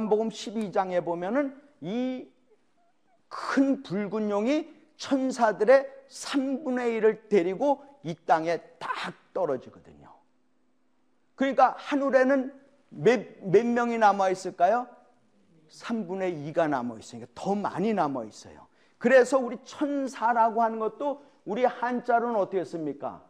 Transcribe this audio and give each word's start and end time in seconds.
요한복음 0.00 0.28
12장에 0.30 1.04
보면은 1.04 1.60
이 1.80 2.30
큰 3.30 3.82
붉은 3.82 4.28
용이 4.28 4.68
천사들의 4.96 5.88
3분의 6.08 7.00
1을 7.00 7.28
데리고 7.28 7.82
이 8.02 8.14
땅에 8.26 8.58
딱 8.78 9.14
떨어지거든요. 9.32 10.12
그러니까 11.36 11.74
하늘에는 11.78 12.52
몇, 12.90 13.24
몇 13.42 13.64
명이 13.64 13.96
남아 13.96 14.30
있을까요? 14.30 14.86
3분의 15.70 16.52
2가 16.52 16.68
남아 16.68 16.98
있으니까 16.98 17.30
더 17.34 17.54
많이 17.54 17.94
남아 17.94 18.24
있어요. 18.24 18.66
그래서 18.98 19.38
우리 19.38 19.56
천사라고 19.64 20.62
하는 20.62 20.78
것도 20.80 21.24
우리 21.44 21.64
한자로는 21.64 22.36
어떻게 22.38 22.64
씁니까? 22.64 23.24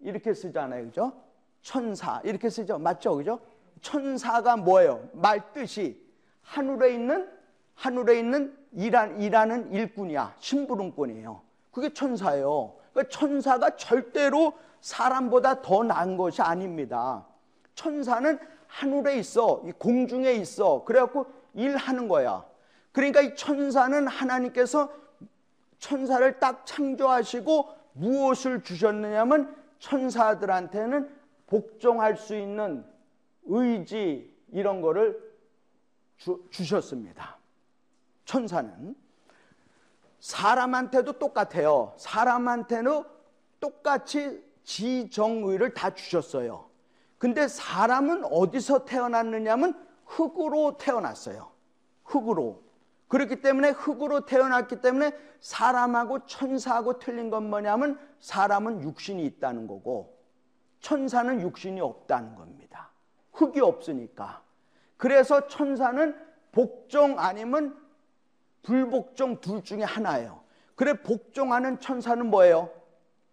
이렇게 0.00 0.32
쓰잖아요. 0.32 0.84
그죠? 0.86 1.12
천사. 1.60 2.20
이렇게 2.24 2.48
쓰죠. 2.48 2.78
맞죠? 2.78 3.16
그죠? 3.16 3.40
천사가 3.84 4.56
뭐예요? 4.56 5.08
말 5.12 5.52
뜻이 5.52 6.02
하늘에 6.42 6.94
있는 6.94 7.30
하늘에 7.74 8.18
있는 8.18 8.56
일한, 8.72 9.20
일하는 9.20 9.70
일꾼이야. 9.70 10.36
심부름꾼이에요. 10.38 11.42
그게 11.70 11.92
천사예요. 11.92 12.74
그러니까 12.92 13.16
천사가 13.16 13.76
절대로 13.76 14.54
사람보다 14.80 15.60
더 15.60 15.84
나은 15.84 16.16
것이 16.16 16.40
아닙니다. 16.40 17.26
천사는 17.74 18.38
하늘에 18.66 19.18
있어, 19.18 19.60
공중에 19.78 20.32
있어. 20.32 20.84
그래갖고 20.84 21.26
일하는 21.52 22.08
거야. 22.08 22.44
그러니까 22.92 23.20
이 23.20 23.36
천사는 23.36 24.06
하나님께서 24.06 24.90
천사를 25.78 26.38
딱 26.38 26.64
창조하시고 26.64 27.68
무엇을 27.92 28.62
주셨느냐면 28.62 29.54
천사들한테는 29.78 31.10
복종할 31.46 32.16
수 32.16 32.34
있는 32.34 32.84
의지 33.46 34.32
이런 34.52 34.80
거를 34.80 35.20
주, 36.16 36.42
주셨습니다. 36.50 37.38
천사는 38.24 38.94
사람한테도 40.20 41.18
똑같아요. 41.18 41.94
사람한테는 41.98 43.04
똑같이 43.60 44.42
지정의를 44.64 45.74
다 45.74 45.90
주셨어요. 45.94 46.68
근데 47.18 47.46
사람은 47.48 48.24
어디서 48.24 48.84
태어났느냐면 48.86 49.74
흙으로 50.06 50.76
태어났어요. 50.78 51.50
흙으로. 52.04 52.62
그렇기 53.08 53.42
때문에 53.42 53.70
흙으로 53.70 54.24
태어났기 54.24 54.80
때문에 54.80 55.12
사람하고 55.40 56.26
천사하고 56.26 56.98
틀린 56.98 57.30
건 57.30 57.50
뭐냐면 57.50 57.98
사람은 58.20 58.82
육신이 58.82 59.24
있다는 59.26 59.66
거고 59.66 60.18
천사는 60.80 61.40
육신이 61.40 61.80
없다는 61.80 62.34
겁니다. 62.34 62.90
흙이 63.34 63.60
없으니까. 63.60 64.42
그래서 64.96 65.46
천사는 65.48 66.16
복종 66.52 67.18
아니면 67.18 67.78
불복종 68.62 69.40
둘 69.40 69.62
중에 69.62 69.82
하나예요. 69.82 70.42
그래 70.74 70.94
복종하는 70.94 71.78
천사는 71.80 72.24
뭐예요? 72.26 72.70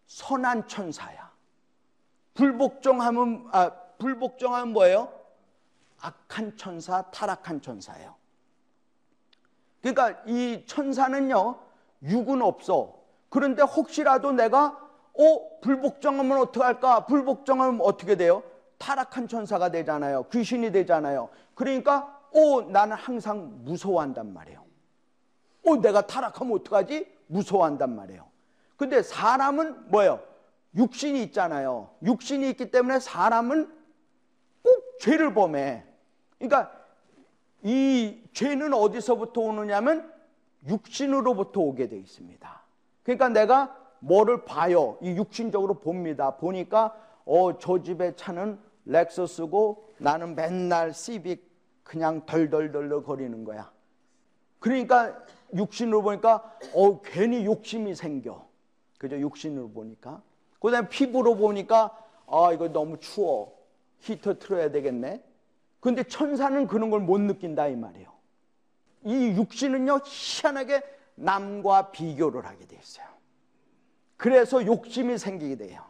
선한 0.08 0.68
천사야. 0.68 1.32
불복종하면 2.34 3.48
아, 3.52 3.72
불복종하면 3.98 4.74
뭐예요? 4.74 5.14
악한 6.02 6.58
천사, 6.58 7.04
타락한 7.12 7.62
천사예요. 7.62 8.16
그러니까 9.82 10.22
이 10.26 10.64
천사는요 10.66 11.60
육은 12.04 12.42
없어. 12.42 13.00
그런데 13.30 13.62
혹시라도 13.62 14.32
내가 14.32 14.78
어 15.14 15.60
불복종하면 15.62 16.40
어떡할까? 16.40 17.06
불복종하면 17.06 17.82
어떻게 17.82 18.16
돼요? 18.16 18.44
타락한 18.82 19.28
천사가 19.28 19.70
되잖아요. 19.70 20.24
귀신이 20.32 20.72
되잖아요. 20.72 21.30
그러니까 21.54 22.20
어 22.34 22.62
나는 22.64 22.96
항상 22.98 23.64
무서워한단 23.64 24.34
말이에요. 24.34 24.66
어, 25.68 25.76
내가 25.78 26.08
타락하면 26.08 26.56
어떡하지? 26.56 27.08
무서워한단 27.28 27.96
말이에요. 27.96 28.26
근데 28.78 29.04
사람은 29.04 29.92
뭐예요? 29.92 30.20
육신이 30.76 31.22
있잖아요. 31.24 31.92
육신이 32.04 32.50
있기 32.50 32.72
때문에 32.72 33.00
사람은 33.00 33.72
꼭 34.64 35.00
죄를 35.00 35.36
범해. 35.36 35.84
그러니까 36.40 36.72
이 37.62 38.24
죄는 38.34 38.74
어디서부터 38.74 39.42
오느냐면 39.42 40.12
육신으로부터 40.68 41.60
오게 41.62 41.90
돼 41.90 41.98
있습니다. 41.98 42.62
그러니까 43.04 43.30
내가 43.30 43.78
뭐를 44.00 44.46
봐요. 44.46 44.98
이 45.02 45.12
육신적으로 45.12 45.76
봅니다. 45.76 46.38
보니까 46.38 46.96
어, 47.26 47.60
저 47.60 47.84
집에 47.84 48.16
차는 48.16 48.71
렉서스고 48.86 49.90
나는 49.98 50.36
맨날 50.36 50.94
시빅 50.94 51.50
그냥 51.84 52.26
덜덜덜덜 52.26 53.04
거리는 53.04 53.44
거야. 53.44 53.72
그러니까 54.60 55.18
육신으로 55.56 56.02
보니까 56.02 56.58
어 56.74 57.02
괜히 57.02 57.46
욕심이 57.46 57.96
생겨. 57.96 58.48
그죠? 58.98 59.20
육신으로 59.20 59.70
보니까. 59.72 60.22
그다음에 60.60 60.88
피부로 60.90 61.36
보니까 61.36 61.98
아 62.28 62.52
이거 62.54 62.70
너무 62.70 62.98
추워. 63.00 63.60
히터 64.02 64.40
틀어야 64.40 64.72
되겠네. 64.72 65.24
근데 65.80 66.04
천사는 66.04 66.68
그런 66.68 66.90
걸 66.92 67.02
못 67.02 67.20
느낀다 67.20 67.68
이 67.68 67.76
말이에요. 67.76 68.12
이 69.06 69.36
육신은요 69.36 70.02
희한하게 70.06 70.82
남과 71.16 71.92
비교를 71.92 72.46
하게 72.46 72.66
돼 72.68 72.78
있어요. 72.80 73.06
그래서 74.18 74.64
욕심이 74.66 75.18
생기게 75.18 75.56
돼요. 75.58 75.84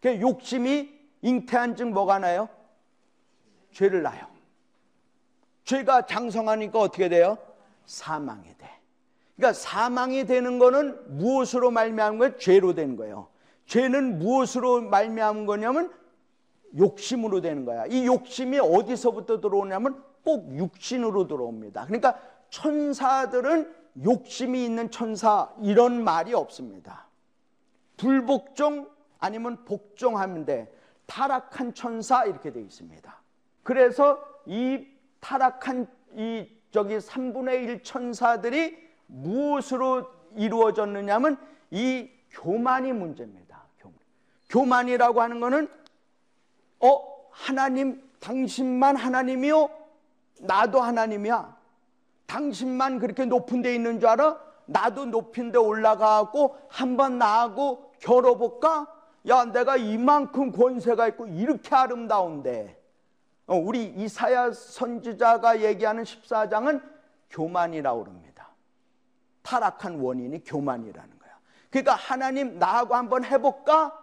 그 0.00 0.20
욕심이 0.20 0.97
잉태한 1.22 1.76
즉 1.76 1.90
뭐가 1.90 2.18
나요? 2.18 2.48
죄를 3.72 4.02
낳아요. 4.02 4.26
죄가 5.64 6.06
장성하니까 6.06 6.78
어떻게 6.78 7.08
돼요? 7.08 7.38
사망이 7.86 8.48
돼. 8.56 8.70
그러니까 9.36 9.52
사망이 9.52 10.24
되는 10.24 10.58
거는 10.58 11.18
무엇으로 11.18 11.70
말미암은 11.70 12.18
거예요? 12.18 12.36
죄로 12.38 12.74
되는 12.74 12.96
거예요. 12.96 13.28
죄는 13.66 14.18
무엇으로 14.18 14.82
말미암은 14.82 15.46
거냐면 15.46 15.92
욕심으로 16.76 17.40
되는 17.40 17.64
거야. 17.64 17.86
이 17.86 18.06
욕심이 18.06 18.58
어디서부터 18.58 19.40
들어오냐면 19.40 20.02
꼭 20.24 20.54
육신으로 20.56 21.26
들어옵니다. 21.26 21.86
그러니까 21.86 22.18
천사들은 22.50 23.74
욕심이 24.04 24.64
있는 24.64 24.90
천사 24.90 25.50
이런 25.62 26.02
말이 26.02 26.34
없습니다. 26.34 27.06
불복종 27.96 28.88
아니면 29.18 29.64
복종하면 29.64 30.44
돼. 30.44 30.72
타락한 31.08 31.74
천사 31.74 32.24
이렇게 32.24 32.52
되어 32.52 32.62
있습니다. 32.62 33.16
그래서 33.64 34.22
이 34.46 34.86
타락한 35.20 35.88
이 36.14 36.48
저기 36.70 36.98
3분의 36.98 37.64
1 37.64 37.82
천사들이 37.82 38.78
무엇으로 39.06 40.06
이루어졌느냐면 40.36 41.38
이 41.70 42.08
교만이 42.30 42.92
문제입니다. 42.92 43.64
교만. 43.78 43.98
교만이라고 44.50 45.20
하는 45.20 45.40
것은 45.40 45.68
어 46.80 47.28
하나님 47.30 48.02
당신만 48.20 48.96
하나님이요 48.96 49.70
나도 50.40 50.80
하나님이야. 50.80 51.56
당신만 52.26 52.98
그렇게 52.98 53.24
높은 53.24 53.62
데 53.62 53.74
있는 53.74 53.98
줄 53.98 54.10
알아? 54.10 54.38
나도 54.66 55.06
높은 55.06 55.50
데 55.50 55.58
올라가고 55.58 56.58
한번 56.68 57.16
나하고 57.16 57.92
겨뤄볼까? 58.00 58.97
야 59.28 59.44
내가 59.44 59.76
이만큼 59.76 60.52
권세가 60.52 61.08
있고 61.08 61.26
이렇게 61.26 61.74
아름다운데 61.74 62.78
어, 63.46 63.56
우리 63.56 63.84
이사야 63.84 64.52
선지자가 64.52 65.62
얘기하는 65.62 66.04
14장은 66.04 66.82
교만이라고 67.30 68.04
그럽니다. 68.04 68.50
타락한 69.42 70.00
원인이 70.00 70.44
교만이라는 70.44 71.18
거야. 71.18 71.30
그러니까 71.70 71.94
하나님 71.94 72.58
나하고 72.58 72.94
한번 72.94 73.24
해볼까? 73.24 73.98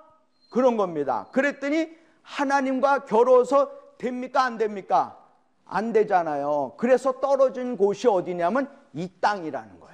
그런 0.49 0.77
겁니다. 0.77 1.27
그랬더니 1.31 1.95
하나님과 2.23 3.05
겨뤄서 3.05 3.97
됩니까? 3.97 4.43
안 4.43 4.57
됩니까? 4.57 5.19
안 5.65 5.93
되잖아요. 5.93 6.73
그래서 6.77 7.19
떨어진 7.19 7.77
곳이 7.77 8.07
어디냐면 8.07 8.69
이 8.93 9.09
땅이라는 9.19 9.79
거예요. 9.79 9.84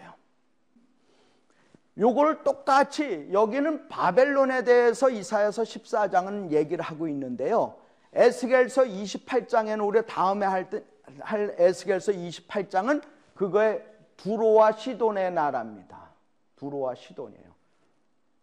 요걸 1.98 2.44
똑같이 2.44 3.28
여기는 3.32 3.90
바벨론에 3.90 4.64
대해서 4.64 5.10
이사야서 5.10 5.64
14장은 5.64 6.52
얘기를 6.52 6.84
하고 6.84 7.08
있는데요. 7.08 7.76
에스겔서 8.14 8.84
28장에는 8.84 9.86
우리 9.86 10.06
다음에 10.06 10.46
할, 10.46 10.70
때, 10.70 10.84
할 11.20 11.56
에스겔서 11.58 12.12
28장은 12.14 13.04
그거의 13.36 13.84
두로와 14.18 14.74
시돈의 14.74 15.32
나라입니다. 15.32 16.12
두로와 16.56 16.96
시돈이에요. 16.96 17.52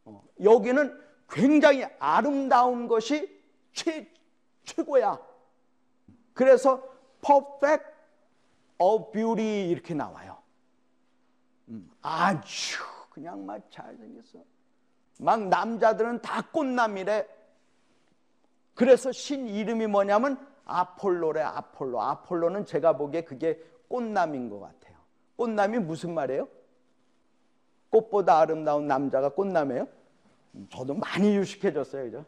어, 0.07 0.23
여기는 0.43 1.01
굉장히 1.29 1.85
아름다운 1.99 2.89
것이 2.89 3.39
최, 3.73 4.09
최고야. 4.65 5.19
그래서 6.33 6.83
perfect 7.21 7.85
of 8.79 9.11
beauty 9.13 9.71
이렇게 9.71 9.95
나와요. 9.95 10.39
음, 11.69 11.91
아주 12.03 12.83
그냥 13.19 13.45
막 13.45 13.61
잘생겼어. 13.71 14.39
막 15.19 15.49
남자들은 15.49 16.23
다 16.23 16.43
꽃남이래. 16.53 17.27
그래서 18.75 19.11
신 19.11 19.49
이름이 19.49 19.89
뭐냐면 19.89 20.39
아폴로래 20.65 21.43
아폴로. 21.43 22.01
아폴로는 22.01 22.65
제가 22.65 22.97
보기에 22.97 23.23
그게 23.23 23.61
꽃남인 23.89 24.49
것 24.49 24.61
같아요. 24.61 24.97
꽃남이 25.37 25.81
무슨 25.81 26.15
말이에요? 26.15 26.49
꽃보다 27.91 28.39
아름다운 28.39 28.87
남자가 28.87 29.31
꽃남이에요? 29.31 29.89
저도 30.71 30.95
많이 30.95 31.35
유식해졌어요, 31.37 32.05
그죠? 32.05 32.25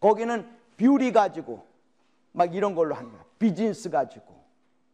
거기는 0.00 0.48
뷰리 0.76 1.12
가지고 1.12 1.64
막 2.32 2.54
이런 2.54 2.74
걸로 2.74 2.94
하는 2.96 3.12
거야. 3.12 3.24
비즈니스 3.38 3.88
가지고. 3.88 4.34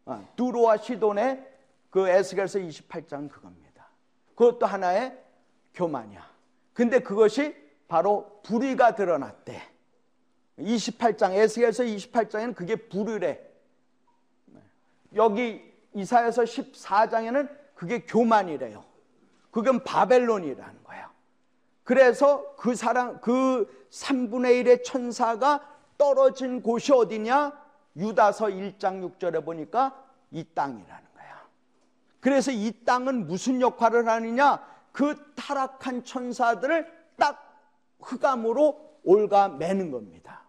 어, 0.05 0.27
두로와 0.35 0.77
시돈의 0.77 1.47
그 1.89 2.07
에스겔서 2.07 2.59
28장 2.59 3.27
그겁니다. 3.29 3.60
그것도 4.41 4.65
하나의 4.65 5.15
교만이야. 5.75 6.27
근데 6.73 6.97
그것이 6.97 7.55
바로 7.87 8.41
불의가 8.41 8.95
드러났대. 8.95 9.61
28장 10.57 11.33
에스겔서 11.33 11.83
28장에는 11.83 12.55
그게 12.55 12.75
불의래. 12.75 13.39
여기 15.13 15.61
이사야서 15.93 16.41
14장에는 16.41 17.55
그게 17.75 17.99
교만이래요. 17.99 18.83
그건 19.51 19.83
바벨론이라는 19.83 20.83
거예요. 20.85 21.07
그래서 21.83 22.55
그 22.55 22.73
사람 22.73 23.21
그 23.21 23.87
3분의 23.91 24.63
1의 24.63 24.83
천사가 24.83 25.67
떨어진 25.99 26.63
곳이 26.63 26.91
어디냐? 26.91 27.61
유다서 27.95 28.47
1장 28.47 29.07
6절에 29.07 29.45
보니까 29.45 30.03
이 30.31 30.43
땅이라는 30.43 30.87
거야. 30.87 31.10
그래서 32.21 32.51
이 32.51 32.71
땅은 32.85 33.27
무슨 33.27 33.59
역할을 33.59 34.07
하느냐? 34.07 34.65
그 34.93 35.15
타락한 35.35 36.05
천사들을 36.05 36.87
딱 37.17 37.59
흑암으로 37.99 38.99
올가 39.03 39.49
매는 39.49 39.91
겁니다. 39.91 40.43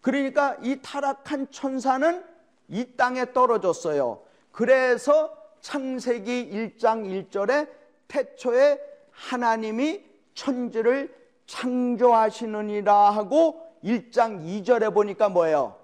그러니까 0.00 0.56
이 0.62 0.80
타락한 0.82 1.50
천사는 1.50 2.24
이 2.68 2.96
땅에 2.96 3.32
떨어졌어요. 3.32 4.22
그래서 4.50 5.36
창세기 5.60 6.50
1장 6.52 7.28
1절에 7.30 7.68
태초에 8.08 8.80
하나님이 9.10 10.04
천지를 10.34 11.14
창조하시느니라 11.46 13.10
하고 13.10 13.62
1장 13.84 14.44
2절에 14.44 14.92
보니까 14.92 15.28
뭐예요? 15.28 15.78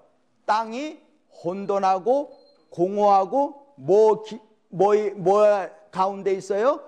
땅이 0.45 0.99
혼돈하고 1.43 2.37
공허하고 2.69 3.62
뭐, 3.75 4.23
기, 4.23 4.39
뭐, 4.69 4.93
뭐 5.15 5.45
가운데 5.91 6.33
있어요? 6.33 6.81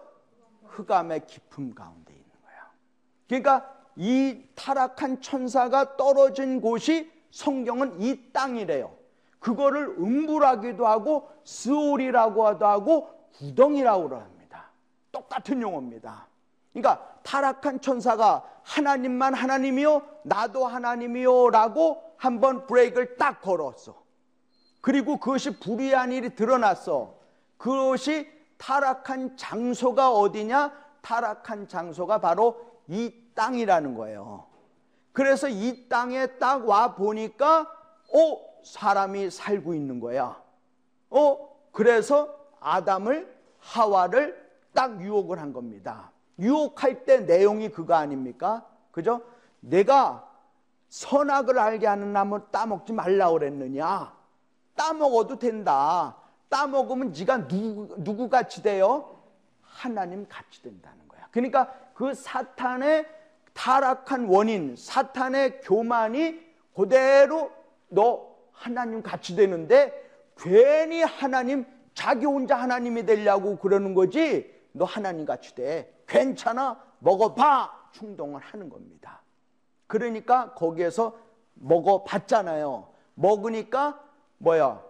흑암의 0.64 1.28
깊음 1.28 1.74
가운데 1.74 2.14
있는 2.14 2.32
거예요. 2.44 2.62
그러니까 3.28 3.76
이 3.96 4.44
타락한 4.56 5.22
천사가 5.22 5.96
떨어진 5.98 6.62
곳이 6.62 7.12
성경은 7.32 8.02
이 8.02 8.32
땅이래요. 8.32 8.96
그거를 9.40 9.96
음부라기도 10.00 10.88
하고 10.88 11.30
스올이라고 11.44 12.48
하고 12.48 13.10
구덩이라고 13.34 14.16
합니다. 14.16 14.36
똑같은 15.12 15.62
용어입니다. 15.62 16.28
그러니까 16.74 17.20
타락한 17.24 17.80
천사가 17.82 18.44
하나님만 18.64 19.34
하나님이요 19.34 20.02
나도 20.24 20.66
하나님이요라고 20.66 22.16
한번 22.18 22.66
브레이크를 22.66 23.18
딱 23.18 23.42
걸었어. 23.42 24.05
그리고 24.86 25.18
그것이 25.18 25.60
불의한 25.60 26.12
일이 26.12 26.36
드러났어. 26.36 27.16
그것이 27.58 28.30
타락한 28.60 29.36
장소가 29.36 30.12
어디냐? 30.12 30.72
타락한 31.02 31.68
장소가 31.68 32.20
바로 32.20 32.62
이 32.88 33.12
땅이라는 33.34 33.96
거예요. 33.96 34.46
그래서 35.12 35.50
이 35.50 35.90
땅에 35.90 36.28
딱 36.38 36.68
와 36.68 36.94
보니까 36.94 37.62
어 38.14 38.38
사람이 38.64 39.32
살고 39.32 39.74
있는 39.74 40.00
거야. 40.00 40.40
어 41.10 41.50
그래서 41.72 42.36
아담을 42.60 43.36
하와를 43.58 44.40
딱 44.76 45.02
유혹을 45.02 45.40
한 45.40 45.52
겁니다. 45.52 46.12
유혹할 46.38 47.06
때 47.06 47.22
내용이 47.22 47.70
그거 47.70 47.96
아닙니까? 47.96 48.64
그죠? 48.92 49.24
내가 49.62 50.30
선악을 50.90 51.58
알게 51.58 51.88
하는 51.88 52.14
나무 52.14 52.40
따먹지 52.52 52.94
말라 52.94 53.32
그랬느냐? 53.32 54.25
따먹어도 54.75 55.39
된다. 55.39 56.16
따먹으면 56.50 57.13
네가 57.18 57.48
누구, 57.48 57.95
누구 58.04 58.30
같이 58.30 58.62
돼요? 58.62 59.19
하나님 59.62 60.27
같이 60.30 60.62
된다는 60.62 61.07
거야. 61.07 61.27
그러니까 61.31 61.74
그 61.94 62.13
사탄의 62.13 63.06
타락한 63.54 64.25
원인, 64.25 64.75
사탄의 64.75 65.62
교만이 65.62 66.39
그대로 66.75 67.51
너 67.88 68.36
하나님 68.51 69.01
같이 69.01 69.36
되는데 69.36 69.94
괜히 70.38 71.01
하나님 71.01 71.66
자기 71.94 72.25
혼자 72.25 72.57
하나님이 72.57 73.06
되려고 73.06 73.57
그러는 73.57 73.94
거지 73.94 74.54
너 74.74 74.86
하나님 74.86 75.25
같이 75.25 75.56
돼. 75.56 75.94
괜찮아. 76.07 76.83
먹어봐. 77.00 77.89
충동을 77.94 78.42
하는 78.42 78.69
겁니다. 78.69 79.22
그러니까 79.88 80.54
거기에서 80.54 81.18
먹어봤잖아요. 81.54 82.89
먹으니까 83.13 84.05
뭐야? 84.38 84.82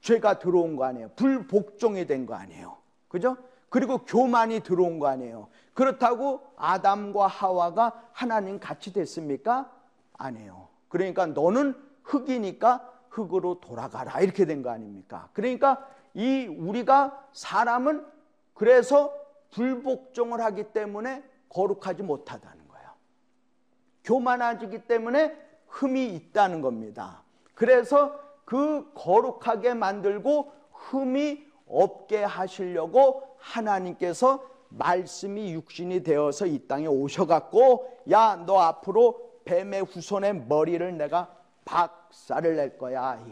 죄가 0.00 0.38
들어온 0.38 0.76
거 0.76 0.84
아니에요. 0.84 1.10
불복종이 1.16 2.06
된 2.06 2.26
거 2.26 2.34
아니에요. 2.34 2.76
그죠? 3.08 3.36
그리고 3.68 3.98
교만이 3.98 4.60
들어온 4.60 4.98
거 4.98 5.06
아니에요. 5.08 5.48
그렇다고 5.74 6.40
아담과 6.56 7.26
하와가 7.26 8.08
하나님 8.12 8.58
같이 8.58 8.92
됐습니까? 8.92 9.70
아니에요. 10.14 10.68
그러니까 10.88 11.26
너는 11.26 11.74
흙이니까 12.02 12.88
흙으로 13.10 13.60
돌아가라. 13.60 14.20
이렇게 14.20 14.44
된 14.44 14.62
거 14.62 14.70
아닙니까? 14.70 15.28
그러니까 15.32 15.86
이 16.14 16.46
우리가 16.46 17.28
사람은 17.32 18.04
그래서 18.54 19.12
불복종을 19.52 20.40
하기 20.40 20.72
때문에 20.72 21.22
거룩하지 21.48 22.02
못하다는 22.02 22.68
거예요. 22.68 22.90
교만해지기 24.04 24.86
때문에 24.86 25.36
흠이 25.68 26.14
있다는 26.14 26.60
겁니다. 26.60 27.22
그래서 27.54 28.18
그 28.50 28.90
거룩하게 28.96 29.74
만들고 29.74 30.50
흠이 30.72 31.40
없게 31.68 32.24
하시려고 32.24 33.22
하나님께서 33.38 34.44
말씀이 34.70 35.52
육신이 35.52 36.02
되어서 36.02 36.46
이 36.46 36.66
땅에 36.66 36.88
오셔갖고 36.88 37.98
야 38.10 38.42
너 38.44 38.58
앞으로 38.58 39.20
뱀의 39.44 39.82
후손의 39.82 40.46
머리를 40.48 40.98
내가 40.98 41.32
박살을 41.64 42.56
낼 42.56 42.76
거야 42.76 43.24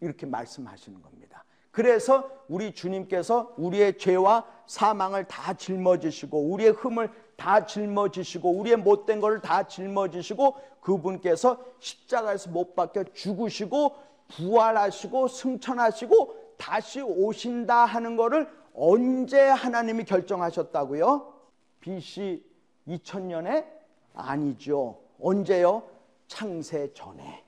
이렇게 0.00 0.26
말씀하시는 0.26 1.02
겁니다. 1.02 1.42
그래서 1.72 2.30
우리 2.46 2.72
주님께서 2.72 3.52
우리의 3.56 3.98
죄와 3.98 4.46
사망을 4.68 5.24
다 5.24 5.54
짊어지시고 5.54 6.52
우리의 6.52 6.70
흠을 6.70 7.10
다 7.36 7.66
짊어지시고 7.66 8.48
우리의 8.48 8.76
못된 8.76 9.18
것을 9.18 9.40
다 9.40 9.64
짊어지시고 9.66 10.54
그분께서 10.80 11.58
십자가에서 11.80 12.50
못 12.50 12.76
박혀 12.76 13.02
죽으시고 13.12 14.06
부활하시고 14.28 15.28
승천하시고 15.28 16.54
다시 16.56 17.00
오신다 17.00 17.84
하는 17.84 18.16
것을 18.16 18.48
언제 18.74 19.40
하나님이 19.40 20.04
결정하셨다고요? 20.04 21.34
BC 21.80 22.44
2000년에 22.88 23.66
아니죠. 24.14 25.00
언제요? 25.20 25.82
창세 26.26 26.92
전에. 26.92 27.44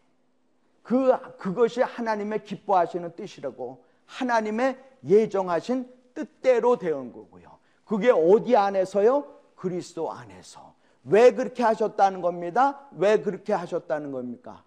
그 0.83 1.13
그것이 1.37 1.83
하나님의 1.83 2.45
기뻐하시는 2.45 3.15
뜻이라고 3.15 3.85
하나님의 4.07 4.79
예정하신 5.05 5.93
뜻대로 6.15 6.79
되는 6.79 7.13
거고요. 7.13 7.59
그게 7.85 8.11
어디 8.11 8.57
안에서요? 8.57 9.39
그리스도 9.55 10.11
안에서. 10.11 10.75
왜 11.05 11.33
그렇게 11.33 11.63
하셨다는 11.63 12.21
겁니다? 12.21 12.89
왜 12.93 13.21
그렇게 13.21 13.53
하셨다는 13.53 14.13
겁니까? 14.13 14.65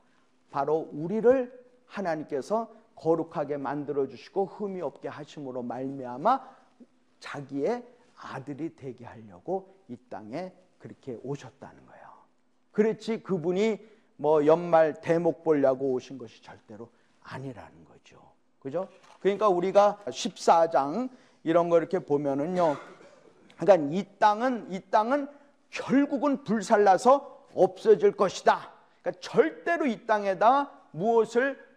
바로 0.50 0.89
우리를 0.91 1.61
하나님께서 1.91 2.71
거룩하게 2.95 3.57
만들어 3.57 4.07
주시고 4.07 4.45
흠이 4.45 4.81
없게 4.81 5.07
하심으로 5.07 5.63
말미암아 5.63 6.41
자기의 7.19 7.83
아들이 8.15 8.75
되게 8.75 9.05
하려고 9.05 9.75
이 9.88 9.98
땅에 10.10 10.53
그렇게 10.79 11.19
오셨다는 11.24 11.86
거예요. 11.86 12.05
그렇지 12.71 13.24
그분이 13.24 13.79
뭐 14.17 14.45
연말 14.45 15.01
대목 15.01 15.43
보려고 15.43 15.91
오신 15.93 16.17
것이 16.17 16.41
절대로 16.41 16.89
아니라는 17.21 17.86
거죠. 17.86 18.31
그죠? 18.60 18.88
그러니까 19.19 19.50
우리가 19.50 20.00
14장 20.05 21.10
이런 21.43 21.69
거 21.69 21.77
이렇게 21.77 22.00
보면은요. 22.00 22.77
그러니까 23.57 23.89
이 23.95 24.05
땅은 24.19 24.71
이 24.71 24.79
땅은 24.91 25.27
결국은 25.69 26.43
불살라서 26.43 27.48
없어질 27.53 28.12
것이다. 28.12 28.71
그러니까 29.01 29.19
절대로 29.21 29.86
이 29.88 30.05
땅에다 30.05 30.71
무엇을 30.91 31.70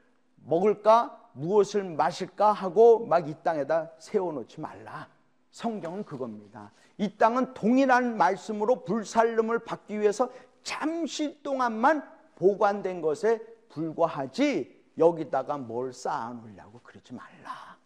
먹을까, 0.47 1.21
무엇을 1.33 1.85
마실까 1.85 2.53
하고 2.53 3.07
막 3.07 3.29
이 3.29 3.35
땅에다 3.43 3.91
세워놓지 3.99 4.61
말라. 4.61 5.09
성경은 5.51 6.05
그겁니다. 6.05 6.73
이 6.99 7.17
땅은 7.17 7.55
동일한 7.55 8.17
말씀으로 8.17 8.85
불살름을 8.85 9.61
받기 9.61 10.01
위해서 10.01 10.31
잠시 10.63 11.43
동안만 11.43 12.09
보관된 12.37 13.01
것에 13.01 13.41
불과하지 13.69 14.83
여기다가 14.99 15.59
뭘 15.59 15.93
쌓아놓으려고 15.93 16.81
그러지 16.83 17.15
말라. 17.15 17.77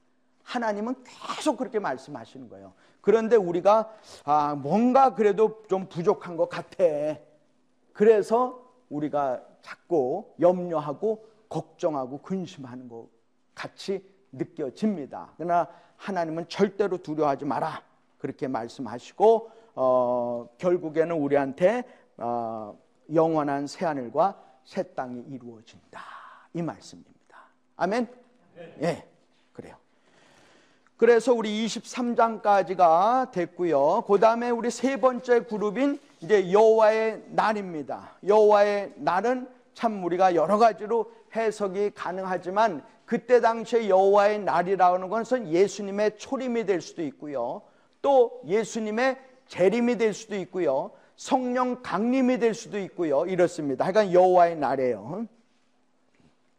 하나님은 0.42 1.04
계속 1.04 1.56
그렇게 1.56 1.78
말씀하시는 1.78 2.48
거예요. 2.48 2.72
그런데 3.00 3.36
우리가 3.36 3.90
아, 4.24 4.54
뭔가 4.54 5.14
그래도 5.14 5.62
좀 5.68 5.88
부족한 5.88 6.36
것 6.36 6.48
같아. 6.48 6.84
그래서 7.92 8.62
우리가 8.88 9.42
자꾸 9.60 10.32
염려하고 10.40 11.27
걱정하고 11.49 12.19
근심하는 12.23 12.88
것 12.88 13.09
같이 13.55 14.05
느껴집니다. 14.33 15.33
그러나 15.37 15.69
하나님은 15.97 16.49
절대로 16.49 16.99
두려워하지 16.99 17.45
마라. 17.45 17.83
그렇게 18.19 18.49
말씀하시고 18.49 19.50
어, 19.75 20.49
결국에는 20.59 21.14
우리한테 21.17 21.85
어, 22.17 22.76
영원한 23.12 23.67
새 23.67 23.87
하늘과 23.87 24.43
새 24.64 24.83
땅이 24.95 25.25
이루어진다. 25.28 26.00
이 26.55 26.62
말씀입니다. 26.62 27.38
아멘. 27.76 28.09
예, 28.83 29.07
그래요. 29.52 29.76
그래서 30.97 31.33
우리 31.33 31.64
23장까지가 31.67 33.31
됐고요. 33.31 34.02
그 34.07 34.19
다음에 34.19 34.50
우리 34.50 34.71
세 34.71 35.00
번째 35.00 35.45
그룹인 35.45 36.00
이제 36.21 36.52
여호와의 36.52 37.25
날입니다. 37.28 38.17
여호와의 38.26 38.95
날은 38.97 39.49
참 39.75 40.05
우리가 40.05 40.35
여러 40.35 40.59
가지로 40.59 41.12
해석이 41.35 41.92
가능하지만 41.94 42.82
그때 43.04 43.40
당시에 43.40 43.88
여호와의 43.88 44.40
날이라는 44.40 45.08
것은 45.08 45.49
예수님의 45.49 46.18
초림이 46.18 46.66
될 46.66 46.80
수도 46.80 47.02
있고요. 47.02 47.62
또 48.02 48.42
예수님의 48.47 49.16
재림이 49.47 49.97
될 49.97 50.12
수도 50.12 50.37
있고요. 50.37 50.90
성령 51.16 51.82
강림이 51.82 52.38
될 52.38 52.54
수도 52.54 52.78
있고요. 52.78 53.25
이렇습니다. 53.26 53.85
하여간 53.85 54.12
여호와의 54.12 54.56
날이에요. 54.56 55.26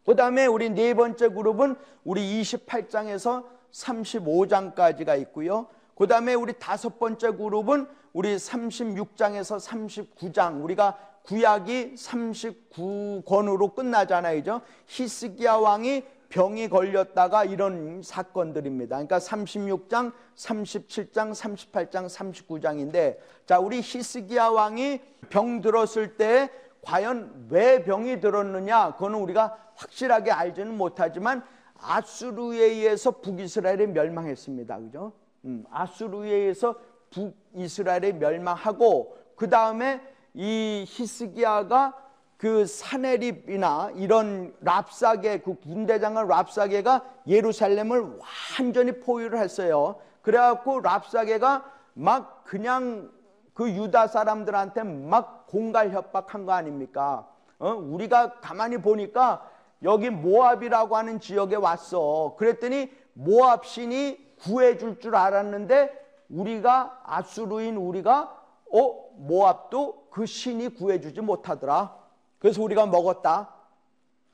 그 0.05 0.15
다음에 0.15 0.47
우리 0.47 0.69
네 0.69 0.93
번째 0.93 1.29
그룹은 1.29 1.75
우리 2.03 2.41
28장에서 2.41 3.45
35장까지가 3.71 5.19
있고요. 5.21 5.67
그 5.95 6.07
다음에 6.07 6.33
우리 6.33 6.53
다섯 6.53 6.97
번째 6.97 7.31
그룹은 7.31 7.87
우리 8.13 8.35
36장에서 8.35 9.59
39장 9.59 10.63
우리가 10.63 10.97
구약이 11.29 11.93
39권으로 11.93 13.75
끝나잖아요. 13.75 14.61
히스기야 14.87 15.57
왕이 15.57 16.03
병이 16.29 16.69
걸렸다가 16.69 17.43
이런 17.43 18.01
사건들입니다. 18.01 18.95
그러니까 18.95 19.19
36장, 19.19 20.11
37장, 20.35 21.31
38장, 21.31 22.09
39장인데 22.09 23.17
자, 23.45 23.59
우리 23.59 23.79
히스기야 23.79 24.47
왕이 24.47 25.01
병 25.29 25.61
들었을 25.61 26.17
때 26.17 26.49
과연 26.81 27.47
왜 27.49 27.83
병이 27.83 28.21
들었느냐? 28.21 28.93
그거는 28.93 29.19
우리가 29.19 29.55
확실하게 29.75 30.31
알지는 30.31 30.75
못하지만 30.77 31.43
아수르에 31.79 32.63
의해서 32.63 33.11
북이스라엘이 33.11 33.87
멸망했습니다. 33.87 34.79
그죠? 34.79 35.13
음, 35.45 35.63
아수르에 35.69 36.33
의해서 36.33 36.75
북이스라엘이 37.11 38.13
멸망하고 38.13 39.15
그 39.35 39.47
다음에 39.47 40.01
이 40.41 40.85
히스기야가 40.87 41.93
그 42.37 42.65
사네립이나 42.65 43.91
이런 43.95 44.55
랍사게 44.61 45.41
그 45.41 45.55
군대장관 45.55 46.29
랍사게가 46.29 47.03
예루살렘을 47.27 48.17
완전히 48.57 49.01
포위를 49.01 49.37
했어요. 49.37 49.97
그래갖고 50.21 50.79
랍사게가 50.79 51.65
막 51.93 52.45
그냥 52.45 53.11
그 53.53 53.69
유다 53.69 54.07
사람들한테 54.07 54.83
막 54.83 55.45
공갈 55.47 55.91
협박한 55.91 56.45
거 56.45 56.53
아닙니까? 56.53 57.27
어? 57.57 57.71
우리가 57.73 58.39
가만히 58.39 58.77
보니까 58.77 59.45
여기 59.83 60.09
모압이라고 60.09 60.95
하는 60.95 61.19
지역에 61.19 61.57
왔어. 61.57 62.35
그랬더니 62.37 62.89
모압 63.11 63.65
신이 63.65 64.35
구해줄 64.39 65.01
줄 65.01 65.17
알았는데 65.17 65.91
우리가 66.29 67.01
아수르인 67.03 67.75
우리가 67.75 68.33
어 68.71 69.09
모압도 69.17 69.98
그 70.09 70.25
신이 70.25 70.69
구해주지 70.69 71.21
못하더라. 71.21 71.95
그래서 72.39 72.61
우리가 72.61 72.85
먹었다. 72.85 73.53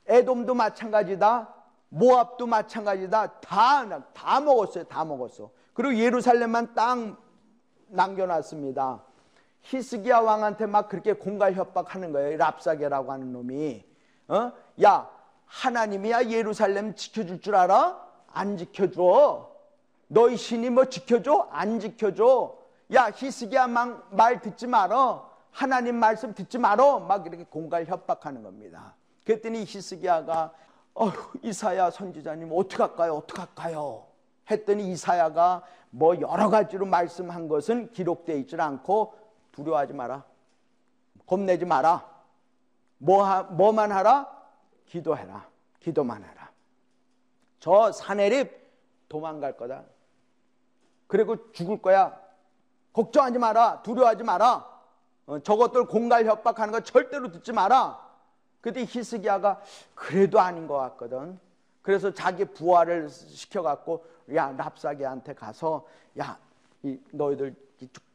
에돔도 0.06 0.54
마찬가지다. 0.54 1.54
모압도 1.88 2.46
마찬가지다. 2.46 3.40
다, 3.40 4.02
다 4.12 4.40
먹었어요. 4.40 4.84
다 4.84 5.04
먹었어. 5.04 5.50
그리고 5.74 5.96
예루살렘만 5.96 6.74
딱 6.74 6.98
남겨놨습니다. 7.88 9.02
히스기야 9.62 10.20
왕한테 10.20 10.66
막 10.66 10.88
그렇게 10.88 11.12
공갈 11.12 11.54
협박하는 11.54 12.12
거예요. 12.12 12.36
랍사게라고 12.36 13.12
하는 13.12 13.32
놈이. 13.32 13.84
어? 14.28 14.52
야, 14.82 15.10
하나님이야 15.46 16.26
예루살렘 16.30 16.94
지켜줄 16.94 17.40
줄 17.40 17.56
알아? 17.56 18.00
안 18.32 18.56
지켜줘. 18.56 19.50
너희 20.08 20.36
신이 20.36 20.70
뭐 20.70 20.84
지켜줘? 20.84 21.48
안 21.50 21.80
지켜줘. 21.80 22.56
야 22.94 23.10
히스기야 23.10 23.66
말 23.66 24.40
듣지 24.40 24.66
말어. 24.66 25.25
하나님 25.56 25.96
말씀 25.96 26.34
듣지 26.34 26.58
말어. 26.58 27.00
막 27.00 27.26
이렇게 27.26 27.44
공갈 27.44 27.86
협박하는 27.86 28.42
겁니다. 28.42 28.94
그랬더니 29.24 29.60
히스기야가 29.60 30.52
어 30.94 31.12
이사야 31.42 31.90
선지자님 31.90 32.50
어떡할까요? 32.52 33.14
어떡할까요? 33.14 34.06
했더니 34.50 34.90
이사야가 34.92 35.62
뭐 35.88 36.20
여러 36.20 36.50
가지로 36.50 36.84
말씀한 36.84 37.48
것은 37.48 37.90
기록되어 37.92 38.36
있지 38.36 38.54
않고 38.54 39.14
두려워하지 39.52 39.94
마라. 39.94 40.24
겁내지 41.24 41.64
마라. 41.64 42.06
뭐 42.98 43.24
하, 43.24 43.42
뭐만 43.44 43.92
하라? 43.92 44.30
기도해라. 44.84 45.48
기도만 45.80 46.22
해라. 46.22 46.50
저 47.60 47.92
사내립 47.92 48.52
도망갈 49.08 49.56
거다. 49.56 49.84
그리고 51.06 51.50
죽을 51.52 51.80
거야. 51.80 52.20
걱정하지 52.92 53.38
마라. 53.38 53.80
두려워하지 53.82 54.22
마라. 54.22 54.75
어, 55.26 55.38
저것들 55.40 55.86
공갈 55.86 56.24
협박하는 56.26 56.72
거 56.72 56.80
절대로 56.80 57.30
듣지 57.32 57.52
마라. 57.52 57.98
그때 58.60 58.84
히스기야가 58.86 59.60
그래도 59.94 60.40
아닌 60.40 60.66
것 60.66 60.76
같거든. 60.76 61.38
그래서 61.82 62.12
자기 62.12 62.44
부하를 62.44 63.08
시켜갖고 63.08 64.04
야 64.34 64.52
랍사기한테 64.56 65.34
가서 65.34 65.86
야 66.18 66.36
이, 66.82 66.98
너희들 67.12 67.54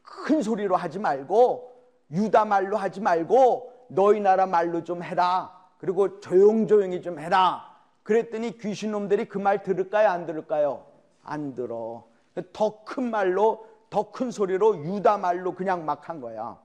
큰 0.02 0.42
소리로 0.42 0.76
하지 0.76 0.98
말고 0.98 1.72
유다 2.10 2.44
말로 2.44 2.76
하지 2.76 3.00
말고 3.00 3.86
너희 3.88 4.20
나라 4.20 4.46
말로 4.46 4.84
좀 4.84 5.02
해라. 5.02 5.58
그리고 5.78 6.20
조용조용히 6.20 7.00
좀 7.02 7.18
해라. 7.18 7.70
그랬더니 8.02 8.58
귀신놈들이 8.58 9.26
그 9.28 9.38
말 9.38 9.62
들을까요? 9.62 10.08
안 10.10 10.26
들을까요? 10.26 10.84
안 11.22 11.54
들어. 11.54 12.04
더 12.52 12.84
큰 12.84 13.10
말로 13.10 13.66
더 13.90 14.10
큰 14.10 14.30
소리로 14.30 14.76
유다 14.78 15.18
말로 15.18 15.54
그냥 15.54 15.84
막 15.84 16.08
한 16.08 16.20
거야. 16.20 16.58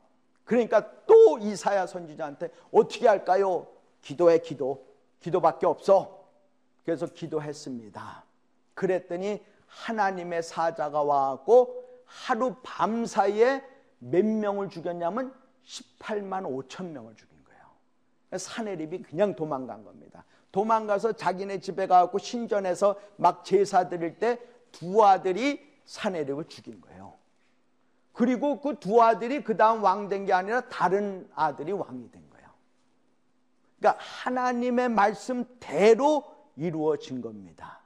그러니까 0.48 0.90
또 1.06 1.38
이사야 1.38 1.86
선지자한테 1.86 2.50
어떻게 2.72 3.08
할까요? 3.08 3.68
기도해 4.02 4.40
기도. 4.40 4.88
기도밖에 5.20 5.68
없어. 5.68 6.26
그래서 6.84 7.06
기도했습니다. 7.06 8.24
그랬더니 8.74 9.44
하나님의 9.68 10.42
사자가 10.42 11.04
와갖고 11.04 11.84
하루 12.06 12.56
밤 12.64 13.06
사이에 13.06 13.64
몇 14.00 14.26
명을 14.26 14.70
죽였냐면 14.70 15.34
18만 15.66 16.44
5천 16.44 16.86
명을 16.86 17.16
죽인 17.16 17.38
거예요. 17.44 18.38
사내립이 18.40 19.04
그냥 19.04 19.36
도망간 19.36 19.84
겁니다. 19.84 20.24
도망가서 20.52 21.14
자기네 21.14 21.60
집에 21.60 21.86
가갖고 21.88 22.18
신전에서 22.18 23.00
막 23.18 23.44
제사 23.46 23.90
드릴 23.90 24.18
때 24.18 24.40
두 24.72 25.04
아들이 25.04 25.66
사내립을 25.86 26.46
죽인 26.46 26.82
거예요. 26.82 27.14
그리고 28.18 28.60
그 28.62 28.80
두 28.80 29.04
아들이 29.04 29.44
그 29.44 29.56
다음 29.56 29.84
왕 29.84 30.10
된 30.10 30.26
게 30.26 30.34
아니라 30.34 30.62
다른 30.70 31.30
아들이 31.36 31.72
왕이 31.72 32.10
된 32.10 32.28
거예요. 32.32 32.48
그러니까 33.78 34.04
하나님의 34.04 34.90
말씀대로 34.90 36.24
이루어진 36.56 37.22
겁니다. 37.22 37.80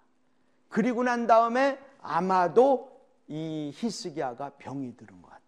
그리고 0.69 1.03
난 1.03 1.27
다음에 1.27 1.77
아마도 2.01 2.89
이 3.27 3.71
히스기야가 3.75 4.51
병이 4.57 4.95
들은 4.95 5.21
것 5.21 5.29
같아. 5.29 5.41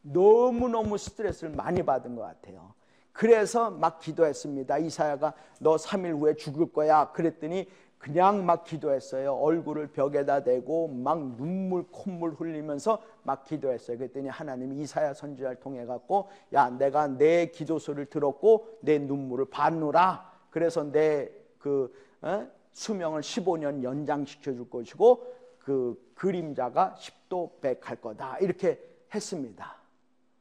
너무너무 0.00 0.96
스트레스를 0.96 1.54
많이 1.54 1.82
받은 1.84 2.16
것 2.16 2.22
같아요. 2.22 2.72
그래서 3.12 3.70
막 3.70 3.98
기도했습니다. 3.98 4.78
이사야가 4.78 5.34
너 5.60 5.76
3일 5.76 6.18
후에 6.18 6.36
죽을 6.36 6.72
거야. 6.72 7.12
그랬더니 7.12 7.68
그냥 7.98 8.44
막 8.44 8.64
기도했어요. 8.64 9.34
얼굴을 9.34 9.88
벽에다 9.88 10.44
대고 10.44 10.88
막 10.88 11.36
눈물 11.36 11.84
콧물 11.90 12.32
흘리면서 12.32 13.02
막 13.22 13.44
기도했어요. 13.44 13.98
그랬더니 13.98 14.28
하나님이 14.28 14.82
이사야 14.82 15.14
선지자를 15.14 15.56
통해 15.60 15.84
갖고 15.86 16.28
야 16.52 16.70
내가 16.70 17.08
내 17.08 17.46
기도 17.46 17.78
소리를 17.78 18.06
들었고 18.06 18.78
내 18.80 18.98
눈물을 18.98 19.46
봤노라. 19.46 20.30
그래서 20.50 20.84
내그 20.84 21.92
어? 22.22 22.46
수명을 22.72 23.22
15년 23.22 23.82
연장시켜 23.82 24.52
줄 24.52 24.68
것이고 24.68 25.34
그 25.58 26.12
그림자가 26.14 26.94
10도 26.98 27.60
백할 27.60 28.00
거다. 28.00 28.38
이렇게 28.38 28.80
했습니다. 29.14 29.76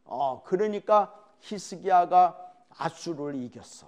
어, 0.04 0.44
그러니까 0.44 1.18
히스기야가 1.40 2.54
아수를 2.70 3.36
이겼어. 3.36 3.88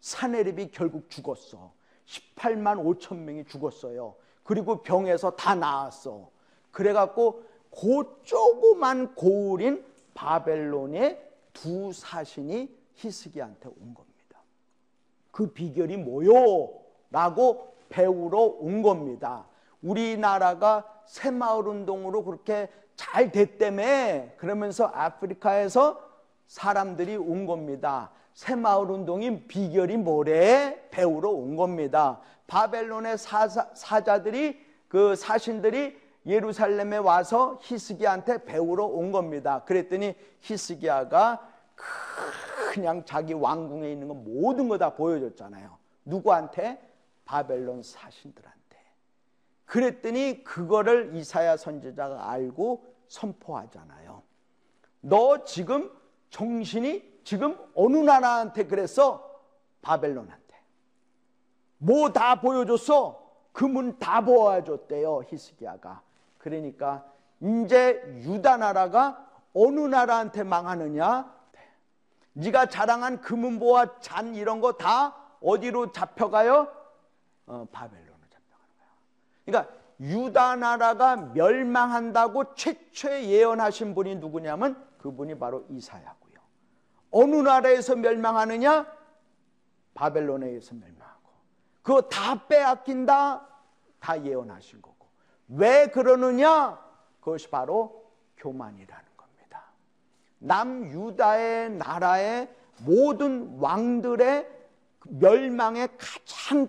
사내립이 0.00 0.70
결국 0.70 1.08
죽었어. 1.10 1.72
18만 2.10 2.82
5천 2.82 3.16
명이 3.18 3.44
죽었어요. 3.44 4.14
그리고 4.42 4.82
병에서 4.82 5.30
다 5.32 5.54
나았어. 5.54 6.30
그래갖고 6.72 7.44
그 7.70 8.20
조그만 8.24 9.14
고을인 9.14 9.84
바벨론의 10.14 11.30
두 11.52 11.92
사신이 11.92 12.76
히스기한테 12.94 13.68
온 13.68 13.94
겁니다. 13.94 14.40
그 15.30 15.52
비결이 15.52 15.98
뭐요? 15.98 16.80
라고 17.10 17.74
배우러 17.88 18.38
온 18.40 18.82
겁니다. 18.82 19.46
우리나라가 19.82 20.84
새마을 21.06 21.66
운동으로 21.68 22.24
그렇게 22.24 22.68
잘 22.96 23.32
됐다며 23.32 24.28
그러면서 24.36 24.86
아프리카에서 24.86 26.09
사람들이 26.50 27.16
온 27.16 27.46
겁니다. 27.46 28.10
새마을 28.34 28.90
운동의 28.90 29.46
비결이 29.46 29.98
뭐래? 29.98 30.88
배우러 30.90 31.30
온 31.30 31.54
겁니다. 31.54 32.20
바벨론의 32.48 33.18
사사, 33.18 33.68
사 33.72 34.00
자들이 34.02 34.60
그 34.88 35.14
사신들이 35.14 35.96
예루살렘에 36.26 36.96
와서 36.96 37.60
히스기야한테 37.62 38.44
배우러 38.44 38.84
온 38.84 39.12
겁니다. 39.12 39.62
그랬더니 39.64 40.16
히스기야가 40.40 41.48
그냥 42.72 43.04
자기 43.04 43.32
왕궁에 43.32 43.88
있는 43.88 44.08
거 44.08 44.14
모든 44.14 44.68
거 44.68 44.76
다 44.76 44.94
보여줬잖아요. 44.94 45.78
누구한테? 46.04 46.80
바벨론 47.26 47.80
사신들한테. 47.80 48.76
그랬더니 49.66 50.42
그거를 50.42 51.14
이사야 51.14 51.56
선지자가 51.56 52.28
알고 52.28 52.84
선포하잖아요. 53.06 54.22
너 55.02 55.44
지금 55.44 55.99
정신이 56.30 57.20
지금 57.24 57.56
어느 57.74 57.96
나라한테 57.98 58.66
그랬어? 58.66 59.28
바벨론한테. 59.82 60.40
뭐 61.78 62.12
다 62.12 62.40
보여줬어? 62.40 63.20
그문 63.52 63.98
다 63.98 64.20
보아줬대요. 64.24 65.22
히스기야가. 65.28 66.02
그러니까 66.38 67.04
이제 67.40 68.02
유다 68.24 68.56
나라가 68.58 69.26
어느 69.54 69.80
나라한테 69.80 70.44
망하느냐? 70.44 71.34
네가 72.32 72.66
자랑한 72.66 73.20
금은보와 73.20 73.98
잔 74.00 74.34
이런 74.34 74.60
거 74.60 74.72
다 74.72 75.16
어디로 75.42 75.92
잡혀가요? 75.92 76.68
어, 77.46 77.66
바벨론으로 77.72 78.14
잡혀가는 78.30 78.68
거야. 78.78 78.88
그러니까 79.44 79.74
유다 80.00 80.56
나라가 80.56 81.16
멸망한다고 81.16 82.54
최초에 82.54 83.28
예언하신 83.28 83.94
분이 83.94 84.16
누구냐면 84.16 84.82
그분이 84.98 85.38
바로 85.38 85.64
이사야고요. 85.70 86.19
어느 87.10 87.36
나라에서 87.36 87.96
멸망하느냐? 87.96 88.86
바벨론에 89.94 90.46
의해서 90.46 90.74
멸망하고. 90.74 91.30
그거 91.82 92.02
다 92.02 92.46
빼앗긴다? 92.46 93.46
다 93.98 94.24
예언하신 94.24 94.80
거고. 94.80 95.06
왜 95.48 95.88
그러느냐? 95.88 96.78
그것이 97.20 97.50
바로 97.50 98.10
교만이라는 98.36 99.04
겁니다. 99.16 99.64
남유다의 100.38 101.72
나라의 101.72 102.54
모든 102.84 103.58
왕들의 103.58 104.48
멸망의 105.04 105.88
가장 105.98 106.68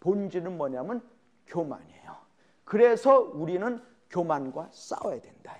본질은 0.00 0.56
뭐냐면 0.56 1.06
교만이에요. 1.46 2.16
그래서 2.64 3.20
우리는 3.20 3.82
교만과 4.10 4.70
싸워야 4.72 5.20
된다. 5.20 5.54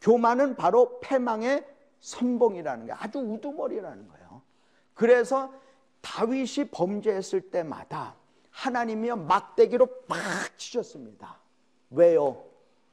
교만은 0.00 0.56
바로 0.56 0.98
패망의 1.00 1.66
선봉이라는 2.00 2.86
게 2.86 2.92
아주 2.92 3.18
우두머리라는 3.18 4.08
거예요. 4.08 4.42
그래서 4.94 5.52
다윗이 6.00 6.70
범죄했을 6.70 7.50
때마다 7.50 8.14
하나님이 8.50 9.10
막대기로 9.10 9.86
막 10.08 10.18
치셨습니다. 10.56 11.38
왜요? 11.90 12.44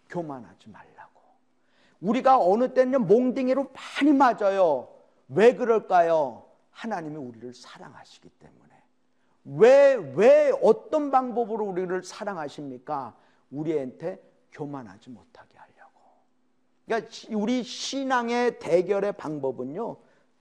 교만하지 0.10 0.70
말라고. 0.70 1.22
우리가 2.02 2.40
어느 2.40 2.74
때는 2.74 3.08
몽둥이로 3.08 3.72
많이 3.74 4.14
맞아요. 4.14 4.90
왜 5.30 5.56
그럴까요? 5.56 6.46
하나님이 6.72 7.16
우리를 7.18 7.54
사랑하시기 7.54 8.30
때문에. 8.30 8.84
왜, 9.46 9.96
왜 10.16 10.52
어떤 10.62 11.10
방법으로 11.10 11.66
우리를 11.66 12.04
사랑하십니까? 12.04 13.16
우리한테 13.52 14.22
교만하지 14.52 15.10
못하게. 15.10 15.57
그러니까 16.88 17.10
우리 17.32 17.64
신앙의 17.64 18.60
대결의 18.60 19.12
방법은요. 19.12 19.98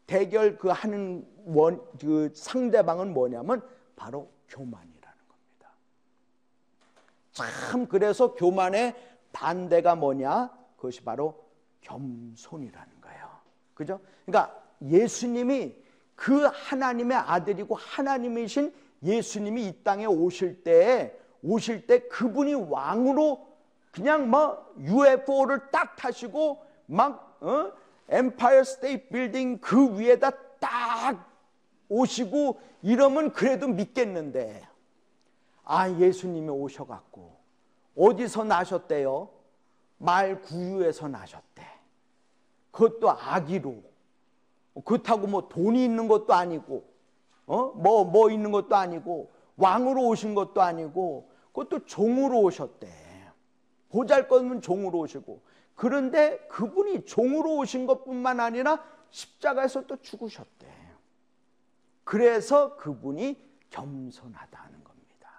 대결 0.06 0.56
그 0.56 0.68
하는 0.68 1.26
원, 1.44 1.82
그 1.98 2.30
상대방은 2.34 3.12
뭐냐면 3.12 3.62
바로 3.96 4.28
교만이라는 4.48 5.18
겁니다. 5.28 5.70
참 7.32 7.86
그래서 7.86 8.34
교만의 8.34 8.94
반대가 9.32 9.96
뭐냐? 9.96 10.56
그것이 10.76 11.02
바로 11.02 11.44
겸손이라는 11.80 13.00
거예요. 13.00 13.28
그죠? 13.74 14.00
그러니까 14.24 14.62
예수님이 14.82 15.74
그 16.14 16.44
하나님의 16.44 17.16
아들이고 17.16 17.74
하나님이신 17.74 18.72
예수님이 19.02 19.66
이 19.66 19.82
땅에 19.82 20.06
오실 20.06 20.62
때 20.62 21.18
오실 21.42 21.86
때 21.86 22.06
그분이 22.08 22.54
왕으로 22.54 23.45
그냥 23.96 24.30
막 24.30 24.74
UFO를 24.78 25.70
딱 25.70 25.96
타시고 25.96 26.62
막 26.86 27.38
어? 27.40 27.72
엠파이어 28.08 28.62
스테이트 28.62 29.08
빌딩 29.08 29.58
그 29.58 29.98
위에다 29.98 30.30
딱 30.60 31.28
오시고 31.88 32.60
이러면 32.82 33.32
그래도 33.32 33.66
믿겠는데 33.66 34.62
아 35.64 35.90
예수님이 35.90 36.48
오셔갖고 36.50 37.36
어디서 37.96 38.44
나셨대요? 38.44 39.30
말 39.98 40.42
구유에서 40.42 41.08
나셨대. 41.08 41.66
그것도 42.70 43.10
아기로. 43.10 43.82
그렇다고 44.84 45.26
뭐 45.26 45.48
돈이 45.48 45.82
있는 45.82 46.06
것도 46.06 46.34
아니고 46.34 46.96
어? 47.46 47.72
뭐, 47.76 48.04
뭐 48.04 48.30
있는 48.30 48.50
것도 48.50 48.74
아니고, 48.74 49.30
왕으로 49.56 50.08
오신 50.08 50.34
것도 50.34 50.60
아니고, 50.60 51.30
그것도 51.52 51.86
종으로 51.86 52.40
오셨대. 52.40 53.05
보잘 53.96 54.28
것 54.28 54.36
없는 54.36 54.60
종으로 54.60 54.98
오시고. 54.98 55.40
그런데 55.74 56.38
그분이 56.48 57.06
종으로 57.06 57.56
오신 57.56 57.86
것 57.86 58.04
뿐만 58.04 58.40
아니라 58.40 58.84
십자가에서 59.08 59.86
또 59.86 59.96
죽으셨대. 59.96 60.66
그래서 62.04 62.76
그분이 62.76 63.42
겸손하다는 63.70 64.84
겁니다. 64.84 65.30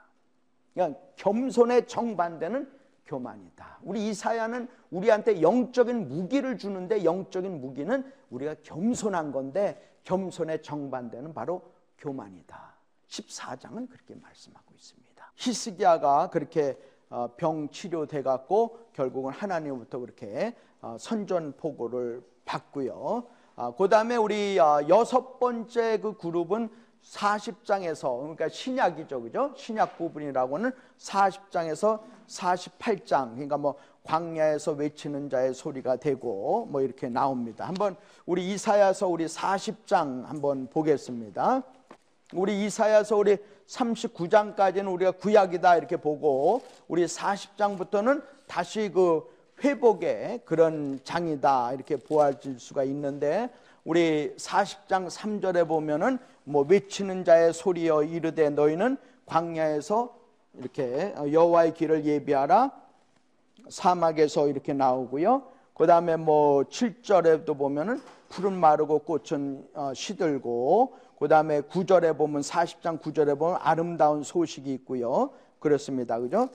그러니까 0.73 0.99
겸손의 1.17 1.87
정반대는 1.87 2.71
교만이다. 3.05 3.79
우리 3.83 4.09
이사야는 4.09 4.67
우리한테 4.89 5.41
영적인 5.41 6.07
무기를 6.09 6.57
주는데 6.57 7.03
영적인 7.03 7.61
무기는 7.61 8.11
우리가 8.31 8.55
겸손한 8.63 9.31
건데 9.31 9.97
겸손의 10.03 10.63
정반대는 10.63 11.35
바로 11.35 11.61
교만이다. 11.99 12.75
14장은 13.07 13.87
그렇게 13.87 14.15
말씀하고 14.15 14.73
있습니다. 14.73 15.31
히스기야가 15.35 16.31
그렇게 16.31 16.71
어, 16.71 16.96
병 17.37 17.69
치료돼 17.69 18.23
갖고 18.23 18.79
결국은 18.93 19.31
하나님부터 19.31 19.99
그렇게 19.99 20.55
어, 20.81 20.97
선전 20.99 21.53
포고를 21.57 22.21
받고요. 22.45 23.23
아, 23.55 23.71
그다음에 23.71 24.15
우리 24.15 24.59
어, 24.59 24.85
여섯 24.87 25.39
번째 25.39 25.99
그 25.99 26.17
그룹은 26.17 26.69
40장에서 27.03 28.19
그러니까 28.19 28.49
신약이죠. 28.49 29.21
그죠? 29.21 29.53
신약 29.55 29.97
부분이라고는 29.97 30.71
40장에서 30.97 32.01
48장 32.27 33.31
그러니까 33.31 33.57
뭐 33.57 33.75
광야에서 34.03 34.73
외치는 34.73 35.29
자의 35.29 35.53
소리가 35.53 35.97
되고 35.97 36.67
뭐 36.69 36.81
이렇게 36.81 37.09
나옵니다. 37.09 37.65
한번 37.65 37.95
우리 38.25 38.51
이사야서 38.51 39.07
우리 39.07 39.25
40장 39.25 40.25
한번 40.25 40.67
보겠습니다. 40.67 41.63
우리 42.33 42.65
이사야서 42.65 43.15
우리 43.15 43.37
39장까지는 43.67 44.91
우리가 44.91 45.11
구약이다 45.11 45.77
이렇게 45.77 45.95
보고 45.97 46.61
우리 46.87 47.05
40장부터는 47.05 48.21
다시 48.47 48.89
그 48.93 49.23
회복의 49.63 50.41
그런 50.45 50.99
장이다 51.03 51.73
이렇게 51.73 51.95
보아질 51.95 52.59
수가 52.59 52.83
있는데 52.83 53.49
우리 53.85 54.33
40장 54.35 55.09
3절에 55.09 55.67
보면은 55.67 56.19
뭐 56.43 56.65
외치는 56.67 57.23
자의 57.23 57.53
소리여 57.53 58.03
이르되 58.03 58.49
너희는 58.49 58.97
광야에서 59.25 60.15
이렇게 60.55 61.13
여호와의 61.31 61.73
길을 61.73 62.05
예비하라 62.05 62.71
사막에서 63.69 64.47
이렇게 64.47 64.73
나오고요. 64.73 65.43
그다음에 65.73 66.15
뭐 66.17 66.63
7절에도 66.63 67.57
보면은 67.57 68.01
푸른 68.29 68.53
마르고 68.53 68.99
꽃은 68.99 69.67
어, 69.73 69.93
시들고 69.93 70.97
그 71.19 71.27
다음에 71.27 71.61
9절에 71.61 72.15
보면 72.15 72.41
40장 72.41 73.01
9절에 73.01 73.37
보면 73.37 73.59
아름다운 73.61 74.23
소식이 74.23 74.71
있고요. 74.75 75.31
그렇습니다. 75.59 76.19
그죠? 76.19 76.49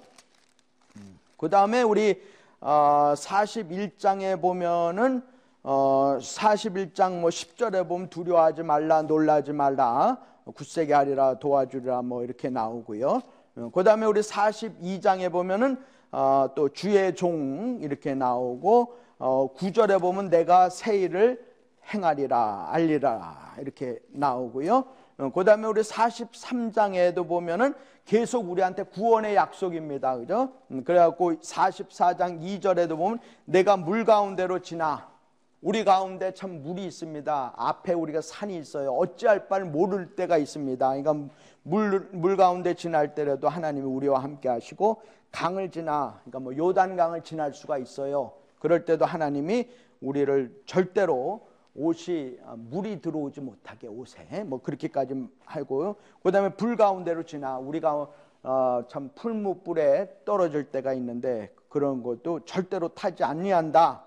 음. 0.97 1.19
그 1.37 1.51
다음에 1.51 1.83
우리 1.83 2.23
41장에 2.61 4.35
어, 4.35 4.41
보면은 4.41 5.23
41장 5.65 7.07
어, 7.07 7.21
뭐 7.21 7.31
10절에 7.31 7.89
보면 7.89 8.09
두려워하지 8.09 8.63
말라 8.63 9.03
놀라지 9.03 9.53
말라 9.53 10.19
굳세게 10.55 10.93
하리라 10.93 11.39
도와주리라 11.39 12.03
뭐 12.03 12.23
이렇게 12.23 12.49
나오고요. 12.49 13.21
어, 13.57 13.71
그다음에 13.75 14.07
우리 14.07 14.21
42장에 14.21 15.31
보면은 15.33 15.77
어, 16.13 16.47
또 16.55 16.69
주의 16.69 17.15
종 17.17 17.79
이렇게 17.81 18.15
나오고 18.15 18.97
어, 19.19 19.49
9절에 19.57 20.01
보면 20.01 20.31
내가 20.31 20.69
새 20.69 20.99
일을 20.99 21.45
행하리라 21.93 22.69
알리라 22.71 23.42
이렇게 23.61 23.99
나오고요. 24.09 24.85
어, 25.19 25.33
그다음에 25.33 25.67
우리 25.67 25.83
43장에도 25.83 27.27
보면은 27.29 27.75
계속 28.05 28.51
우리한테 28.51 28.83
구원의 28.85 29.37
약속입니다. 29.37 30.19
그죠? 30.19 30.53
음, 30.71 30.83
그래갖고 30.85 31.35
44장 31.35 32.41
2절에도 32.41 32.97
보면 32.97 33.19
내가 33.45 33.77
물 33.77 34.05
가운데로 34.05 34.61
지나 34.61 35.13
우리 35.61 35.85
가운데 35.85 36.35
참 36.35 36.63
물이 36.63 36.85
있습니다. 36.87 37.55
앞에 37.57 37.93
우리가 37.93 38.21
산이 38.21 38.57
있어요. 38.57 38.93
어찌할 38.95 39.47
바를 39.47 39.65
모를 39.67 40.17
때가 40.17 40.37
있습니다. 40.37 40.89
그러니까 40.89 41.33
물, 41.63 42.09
물 42.11 42.37
가운데 42.37 42.75
지날 42.75 43.15
때라도 43.15 43.49
하나님이 43.49 43.87
우리와 43.87 44.21
함께 44.21 44.49
하시고 44.49 45.03
강을 45.31 45.71
지나, 45.71 46.21
그러니까 46.25 46.41
뭐 46.41 46.57
요단강을 46.57 47.23
지날 47.23 47.55
수가 47.55 47.79
있어요. 47.79 48.33
그럴 48.59 48.85
때도 48.85 49.05
하나님이 49.05 49.69
우리를 50.01 50.63
절대로 50.67 51.47
옷이 51.75 52.39
아, 52.45 52.55
물이 52.57 53.01
들어오지 53.01 53.41
못하게 53.41 53.89
옷에 53.89 54.45
뭐 54.45 54.61
그렇게까지 54.61 55.27
하고요. 55.45 55.97
그다음에 56.23 56.51
불 56.51 56.77
가운데로 56.77 57.25
지나 57.25 57.59
우리가 57.59 58.07
어, 58.45 58.83
참 58.89 59.11
풀무불에 59.15 60.23
떨어질 60.25 60.65
때가 60.71 60.93
있는데 60.95 61.55
그런 61.69 62.03
것도 62.03 62.41
절대로 62.45 62.89
타지 62.89 63.23
아니한다. 63.25 64.03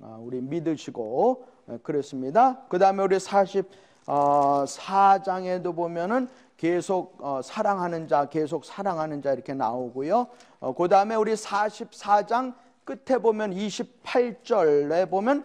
어, 0.00 0.18
우리 0.22 0.40
믿으시고 0.40 1.44
어, 1.66 1.78
그렇습니다. 1.82 2.60
그다음에 2.68 3.02
우리 3.02 3.18
44장에도 3.18 5.66
어, 5.66 5.72
보면은 5.72 6.28
계속 6.56 7.18
어, 7.20 7.42
사랑하는 7.42 8.08
자, 8.08 8.28
계속 8.28 8.64
사랑하는 8.64 9.22
자 9.22 9.32
이렇게 9.32 9.54
나오고요. 9.54 10.26
어, 10.60 10.74
그다음에 10.74 11.14
우리 11.14 11.34
44장 11.34 12.54
끝에 12.84 13.18
보면 13.18 13.54
28절에 13.54 15.08
보면 15.10 15.44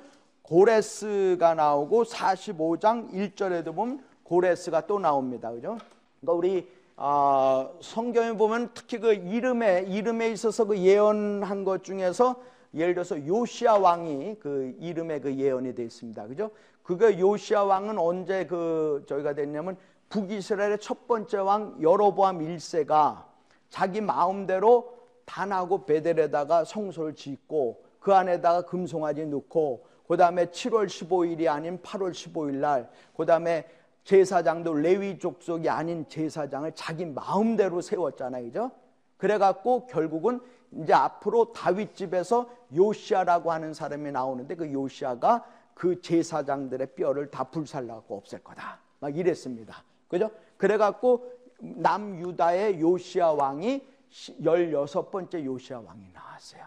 고레스가 0.53 1.55
나오고 1.55 2.03
45장 2.03 3.11
1절에도 3.11 3.73
보면 3.73 4.03
고레스가 4.21 4.85
또 4.85 4.99
나옵니다. 4.99 5.49
그죠? 5.49 5.79
그러니까 6.21 6.33
우리 6.37 6.69
아, 6.95 7.67
성경에 7.81 8.37
보면 8.37 8.69
특히 8.75 8.99
그 8.99 9.13
이름에 9.13 9.81
이름에 9.87 10.29
있어서 10.29 10.65
그 10.65 10.77
예언한 10.77 11.63
것 11.63 11.83
중에서 11.83 12.35
예를 12.75 12.93
들어서 12.93 13.25
요시아 13.25 13.79
왕이 13.79 14.35
그 14.39 14.75
이름에 14.79 15.21
그 15.21 15.33
예언이 15.33 15.73
되어 15.73 15.87
있습니다. 15.87 16.27
그죠? 16.27 16.51
그게 16.83 17.17
요시아 17.17 17.63
왕은 17.63 17.97
언제 17.97 18.45
그 18.45 19.03
저희가 19.07 19.33
됐냐면 19.33 19.75
북이스라엘의 20.09 20.77
첫 20.77 21.07
번째 21.07 21.37
왕 21.39 21.77
여로보암 21.81 22.37
1세가 22.37 23.23
자기 23.71 24.01
마음대로 24.01 24.93
단하고 25.25 25.85
베델에다가 25.85 26.63
성소를 26.63 27.15
짓고 27.15 27.81
그 27.99 28.13
안에다가 28.13 28.67
금송아지 28.67 29.25
넣고 29.25 29.92
그 30.13 30.17
다음에 30.17 30.45
7월 30.45 30.85
15일이 30.85 31.47
아닌 31.47 31.79
8월 31.79 32.11
15일 32.11 32.57
날, 32.57 32.87
그 33.17 33.25
다음에 33.25 33.67
제사장도 34.03 34.75
레위 34.75 35.17
족속이 35.17 35.67
아닌 35.67 36.07
제사장을 36.07 36.71
자기 36.75 37.03
마음대로 37.03 37.81
세웠잖아요. 37.81 38.45
그죠? 38.45 38.71
그래갖고 39.17 39.87
결국은 39.87 40.39
이제 40.71 40.93
앞으로 40.93 41.51
다윗 41.51 41.95
집에서 41.95 42.47
요시아라고 42.75 43.51
하는 43.51 43.73
사람이 43.73 44.11
나오는데 44.11 44.53
그 44.53 44.71
요시아가 44.71 45.43
그 45.73 45.99
제사장들의 45.99 46.93
뼈를 46.93 47.31
다 47.31 47.45
불살라고 47.45 48.15
없앨 48.15 48.43
거다. 48.43 48.77
막 48.99 49.17
이랬습니다. 49.17 49.83
그죠? 50.07 50.29
그래갖고 50.57 51.27
남유다의 51.57 52.79
요시아 52.79 53.31
왕이 53.31 53.81
16번째 54.11 55.43
요시아 55.43 55.79
왕이 55.79 56.11
나왔어요. 56.13 56.65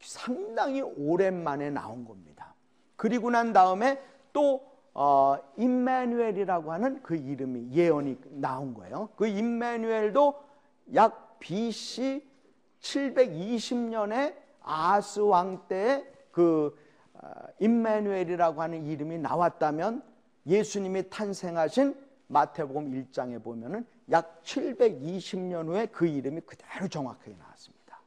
상당히 0.00 0.82
오랜만에 0.82 1.70
나온 1.70 2.04
겁니다. 2.04 2.29
그리고 3.00 3.30
난 3.30 3.54
다음에 3.54 3.98
또 4.34 4.62
어, 4.92 5.38
임마누엘이라고 5.56 6.70
하는 6.70 7.02
그 7.02 7.16
이름이 7.16 7.72
예언이 7.72 8.18
나온 8.32 8.74
거예요. 8.74 9.08
그 9.16 9.26
임마누엘도 9.26 10.34
약 10.96 11.38
BC 11.38 12.22
720년에 12.82 14.34
아스 14.60 15.20
왕 15.20 15.66
때에 15.66 16.04
그 16.30 16.78
어, 17.14 17.30
임마누엘이라고 17.58 18.60
하는 18.60 18.84
이름이 18.84 19.16
나왔다면 19.16 20.02
예수님이 20.46 21.08
탄생하신 21.08 21.94
마태복음 22.26 22.90
1장에 22.90 23.42
보면은 23.42 23.86
약 24.10 24.42
720년 24.42 25.68
후에 25.68 25.86
그 25.86 26.06
이름이 26.06 26.42
그대로 26.42 26.86
정확하게 26.86 27.34
나왔습니다. 27.38 27.98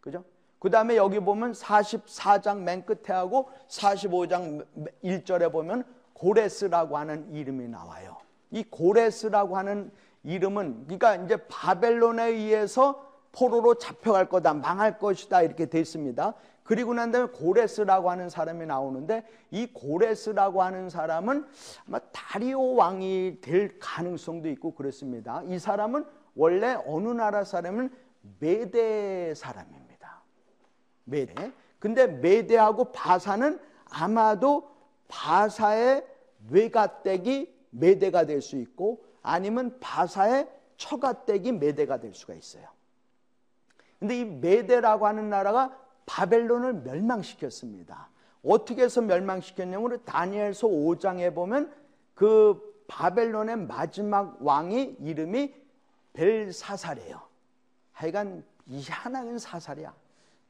그죠? 0.00 0.24
그 0.64 0.70
다음에 0.70 0.96
여기 0.96 1.20
보면 1.20 1.52
44장 1.52 2.60
맨 2.60 2.86
끝에 2.86 3.14
하고 3.14 3.50
45장 3.68 4.64
1절에 5.04 5.52
보면 5.52 5.84
고레스라고 6.14 6.96
하는 6.96 7.30
이름이 7.34 7.68
나와요. 7.68 8.16
이 8.50 8.64
고레스라고 8.70 9.58
하는 9.58 9.90
이름은 10.22 10.84
그러니까 10.84 11.16
이제 11.16 11.36
바벨론에 11.50 12.28
의해서 12.28 13.12
포로로 13.32 13.74
잡혀갈 13.74 14.30
거다, 14.30 14.54
망할 14.54 14.98
것이다 14.98 15.42
이렇게 15.42 15.66
돼 15.66 15.80
있습니다. 15.80 16.32
그리고 16.62 16.94
난 16.94 17.10
다음에 17.10 17.26
고레스라고 17.30 18.10
하는 18.10 18.30
사람이 18.30 18.64
나오는데 18.64 19.22
이 19.50 19.66
고레스라고 19.66 20.62
하는 20.62 20.88
사람은 20.88 21.46
아마 21.86 21.98
다리오 22.10 22.76
왕이 22.76 23.40
될 23.42 23.78
가능성도 23.78 24.48
있고 24.48 24.74
그렇습니다. 24.74 25.42
이 25.46 25.58
사람은 25.58 26.06
원래 26.34 26.78
어느 26.86 27.08
나라 27.08 27.44
사람은 27.44 27.90
메대 28.38 29.34
사람입니다. 29.34 29.83
메대. 31.04 31.52
근데 31.78 32.06
메대하고 32.06 32.92
바사는 32.92 33.58
아마도 33.90 34.70
바사의 35.08 36.06
외가댁이 36.50 37.52
메대가 37.70 38.26
될 38.26 38.40
수 38.40 38.56
있고 38.56 39.04
아니면 39.22 39.78
바사의 39.80 40.48
처가댁이 40.76 41.52
메대가 41.52 41.98
될 41.98 42.14
수가 42.14 42.34
있어요. 42.34 42.66
근데 43.98 44.20
이 44.20 44.24
메대라고 44.24 45.06
하는 45.06 45.30
나라가 45.30 45.78
바벨론을 46.06 46.74
멸망시켰습니다. 46.82 48.08
어떻게 48.44 48.82
해서 48.82 49.00
멸망시켰냐면 49.00 49.84
우리 49.84 50.04
다니엘서 50.04 50.68
5장에 50.68 51.34
보면 51.34 51.72
그 52.14 52.84
바벨론의 52.86 53.56
마지막 53.56 54.36
왕이 54.40 54.96
이름이 55.00 55.54
벨사살이에요. 56.12 57.20
하여간 57.92 58.44
희한한 58.68 59.38
사살이야. 59.38 59.94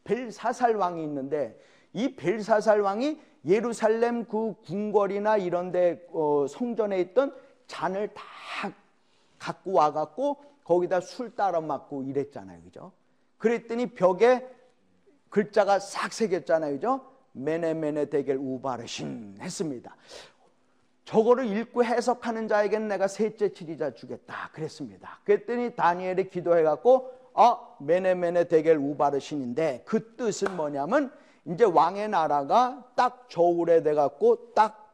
벨사살 0.04 0.76
왕이 0.76 1.02
있는데 1.02 1.58
이 1.92 2.14
벨사살 2.14 2.80
왕이 2.80 3.20
예루살렘 3.46 4.24
그 4.24 4.54
궁궐이나 4.64 5.36
이런데 5.36 6.06
어, 6.12 6.46
성전에 6.48 7.00
있던 7.00 7.34
잔을 7.66 8.08
다 8.14 8.22
갖고 9.38 9.72
와갖고 9.72 10.42
거기다 10.64 11.00
술 11.00 11.34
따라 11.34 11.60
맞고 11.60 12.04
이랬잖아요, 12.04 12.62
그죠? 12.62 12.92
그랬더니 13.38 13.88
벽에 13.94 14.48
글자가 15.28 15.78
싹 15.78 16.12
새겼잖아요, 16.12 16.74
그죠? 16.74 17.04
메네메네 17.32 18.06
대결 18.06 18.36
우바르신 18.36 19.38
했습니다. 19.40 19.94
저거를 21.04 21.46
읽고 21.46 21.84
해석하는 21.84 22.48
자에게는 22.48 22.88
내가 22.88 23.08
셋째 23.08 23.52
치리자 23.52 23.92
주겠다 23.92 24.50
그랬습니다. 24.52 25.18
그랬더니 25.24 25.74
다니엘이 25.74 26.30
기도해갖고 26.30 27.12
어, 27.34 27.76
메네메네 27.80 28.44
대겔 28.44 28.76
우바르신인데 28.76 29.82
그 29.86 30.16
뜻은 30.16 30.56
뭐냐면 30.56 31.12
이제 31.44 31.64
왕의 31.64 32.08
나라가 32.08 32.90
딱 32.94 33.28
저울에 33.28 33.82
돼 33.82 33.94
갖고 33.94 34.52
딱 34.54 34.92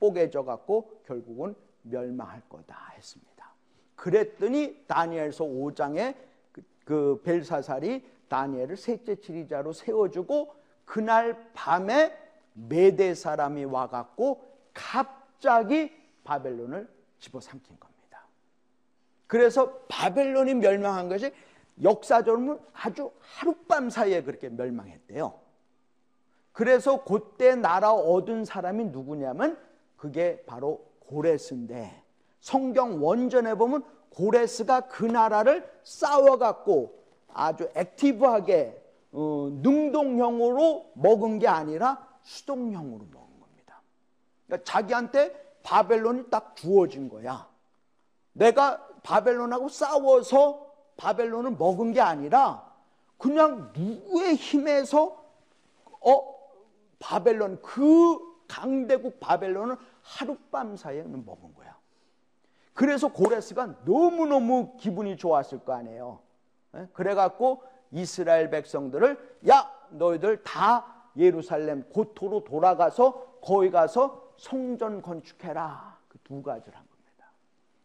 뽀개져 0.00 0.44
갖고 0.44 1.02
결국은 1.06 1.54
멸망할 1.82 2.40
거다 2.48 2.92
했습니다. 2.96 3.52
그랬더니 3.96 4.86
다니엘서 4.86 5.44
5장에 5.44 6.14
그, 6.52 6.62
그 6.84 7.22
벨사살이 7.24 8.04
다니엘을 8.28 8.76
셋째 8.76 9.16
치리자로 9.16 9.72
세워주고 9.72 10.54
그날 10.84 11.52
밤에 11.52 12.16
메대 12.52 13.14
사람이 13.14 13.64
와갖고 13.64 14.42
갑자기 14.72 15.92
바벨론을 16.24 16.88
집어삼킨 17.18 17.78
겁니다. 17.78 17.93
그래서 19.26 19.72
바벨론이 19.88 20.54
멸망한 20.54 21.08
것이 21.08 21.32
역사적으로 21.82 22.60
아주 22.72 23.10
하룻밤 23.20 23.90
사이에 23.90 24.22
그렇게 24.22 24.48
멸망했대요. 24.48 25.40
그래서 26.52 27.02
그때 27.04 27.56
나라 27.56 27.92
얻은 27.92 28.44
사람이 28.44 28.86
누구냐면 28.86 29.58
그게 29.96 30.42
바로 30.46 30.86
고레스인데 31.00 32.02
성경 32.40 33.02
원전에 33.04 33.54
보면 33.54 33.82
고레스가 34.10 34.82
그 34.82 35.04
나라를 35.04 35.68
싸워갖고 35.82 37.02
아주 37.32 37.68
액티브하게 37.74 38.80
어, 39.12 39.48
능동형으로 39.62 40.92
먹은 40.94 41.38
게 41.38 41.48
아니라 41.48 42.06
수동형으로 42.22 43.06
먹은 43.12 43.40
겁니다. 43.40 43.82
그러니까 44.46 44.64
자기한테 44.64 45.32
바벨론이 45.62 46.30
딱 46.30 46.54
주어진 46.54 47.08
거야. 47.08 47.48
내가 48.32 48.86
바벨론하고 49.04 49.68
싸워서 49.68 50.66
바벨론을 50.96 51.52
먹은 51.52 51.92
게 51.92 52.00
아니라 52.00 52.72
그냥 53.18 53.72
누구의 53.76 54.34
힘에서 54.34 55.24
어 56.00 56.34
바벨론 56.98 57.60
그 57.62 58.18
강대국 58.48 59.20
바벨론을 59.20 59.76
하룻밤 60.02 60.76
사이에 60.76 61.02
먹은 61.02 61.54
거야. 61.54 61.78
그래서 62.72 63.08
고레스가 63.12 63.76
너무너무 63.84 64.76
기분이 64.78 65.16
좋았을 65.16 65.60
거 65.60 65.74
아니에요. 65.74 66.18
예? 66.76 66.88
그래갖고 66.92 67.62
이스라엘 67.92 68.50
백성들을 68.50 69.38
야 69.48 69.70
너희들 69.90 70.42
다 70.42 70.86
예루살렘 71.16 71.84
고토로 71.90 72.42
돌아가서 72.44 73.38
거기 73.40 73.70
가서 73.70 74.32
성전 74.36 75.02
건축해라. 75.02 75.98
그 76.08 76.18
두 76.24 76.42
가지를. 76.42 76.83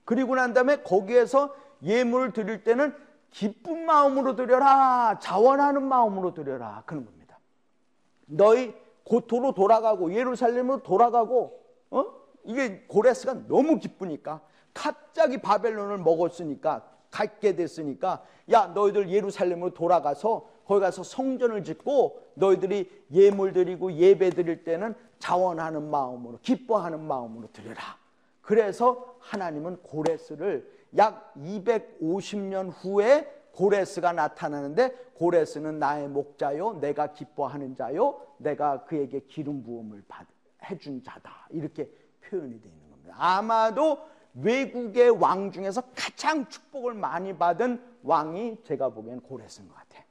그리고 0.09 0.33
난 0.33 0.55
다음에 0.55 0.77
거기에서 0.77 1.53
예물을 1.83 2.33
드릴 2.33 2.63
때는 2.63 2.95
기쁜 3.29 3.85
마음으로 3.85 4.35
드려라. 4.35 5.19
자원하는 5.21 5.83
마음으로 5.83 6.33
드려라. 6.33 6.81
그런 6.87 7.05
겁니다. 7.05 7.37
너희 8.25 8.73
고토로 9.03 9.51
돌아가고 9.53 10.11
예루살렘으로 10.11 10.81
돌아가고 10.81 11.63
어? 11.91 12.05
이게 12.43 12.85
고레스가 12.87 13.45
너무 13.47 13.77
기쁘니까 13.77 14.41
갑자기 14.73 15.37
바벨론을 15.37 15.99
먹었으니까 15.99 16.87
갖게 17.11 17.55
됐으니까 17.55 18.23
야 18.51 18.65
너희들 18.65 19.11
예루살렘으로 19.11 19.75
돌아가서 19.75 20.49
거기 20.65 20.81
가서 20.81 21.03
성전을 21.03 21.63
짓고 21.63 22.19
너희들이 22.33 23.05
예물 23.11 23.53
드리고 23.53 23.93
예배 23.93 24.31
드릴 24.31 24.63
때는 24.63 24.95
자원하는 25.19 25.87
마음으로 25.91 26.39
기뻐하는 26.41 26.99
마음으로 26.99 27.49
드려라. 27.53 27.99
그래서 28.49 29.15
하나님은 29.19 29.83
고레스를 29.83 30.67
약 30.97 31.35
250년 31.35 32.71
후에 32.73 33.31
고레스가 33.51 34.11
나타나는데 34.11 34.89
고레스는 35.13 35.77
나의 35.77 36.07
목자요 36.07 36.79
내가 36.79 37.13
기뻐하는 37.13 37.75
자요 37.75 38.19
내가 38.39 38.85
그에게 38.85 39.19
기름 39.19 39.61
부음을 39.61 40.03
받, 40.07 40.25
해준 40.63 41.03
자다 41.03 41.45
이렇게 41.51 41.91
표현이 42.21 42.59
되어 42.59 42.71
있는 42.71 42.89
겁니다. 42.89 43.13
아마도 43.19 43.99
외국의 44.33 45.11
왕 45.11 45.51
중에서 45.51 45.83
가장 45.95 46.49
축복을 46.49 46.95
많이 46.95 47.37
받은 47.37 47.79
왕이 48.01 48.63
제가 48.63 48.89
보기엔 48.89 49.21
고레스인 49.21 49.67
것 49.67 49.75
같아요. 49.75 50.03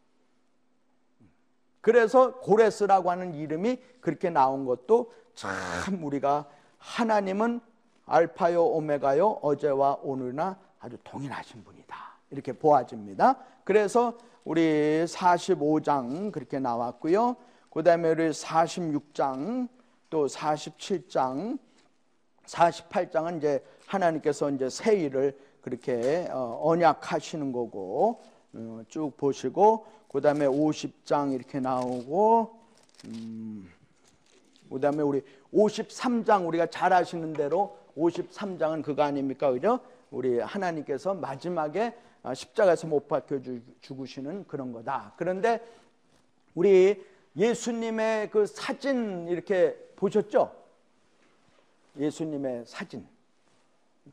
그래서 1.80 2.38
고레스라고 2.38 3.10
하는 3.10 3.34
이름이 3.34 3.82
그렇게 4.00 4.30
나온 4.30 4.64
것도 4.64 5.12
참 5.34 6.04
우리가 6.04 6.48
하나님은 6.78 7.66
알파요 8.08 8.64
오메가요 8.64 9.38
어제와 9.42 9.98
오늘나 10.02 10.58
아주 10.80 10.96
동일하신 11.04 11.64
분이다. 11.64 11.96
이렇게 12.30 12.52
보아집니다. 12.52 13.36
그래서 13.64 14.16
우리 14.44 15.04
45장 15.04 16.32
그렇게 16.32 16.58
나왔고요. 16.58 17.36
그 17.70 17.82
다음에 17.82 18.10
우리 18.10 18.30
46장 18.30 19.68
또 20.10 20.26
47장 20.26 21.58
48장은 22.46 23.38
이제 23.38 23.62
하나님께서 23.86 24.50
이제 24.50 24.70
새 24.70 24.96
일을 24.96 25.38
그렇게 25.60 26.28
어, 26.30 26.58
언약하시는 26.62 27.52
거고 27.52 28.22
어, 28.54 28.82
쭉 28.88 29.12
보시고 29.16 29.86
그 30.10 30.20
다음에 30.22 30.46
50장 30.46 31.34
이렇게 31.34 31.60
나오고 31.60 32.58
음, 33.06 33.70
그 34.70 34.80
다음에 34.80 35.02
우리 35.02 35.22
53장 35.52 36.46
우리가 36.46 36.66
잘 36.66 36.92
아시는 36.92 37.34
대로 37.34 37.76
53장은 37.98 38.82
그거 38.82 39.02
아닙니까 39.02 39.50
그죠? 39.50 39.80
우리 40.10 40.38
하나님께서 40.38 41.14
마지막에 41.14 41.94
어, 42.22 42.34
십자가에서 42.34 42.86
못 42.86 43.08
박혀 43.08 43.40
죽으시는 43.80 44.46
그런 44.46 44.72
거다. 44.72 45.12
그런데 45.16 45.60
우리 46.54 47.04
예수님의 47.36 48.30
그 48.30 48.46
사진 48.46 49.28
이렇게 49.28 49.76
보셨죠? 49.96 50.54
예수님의 51.96 52.64
사진, 52.66 53.06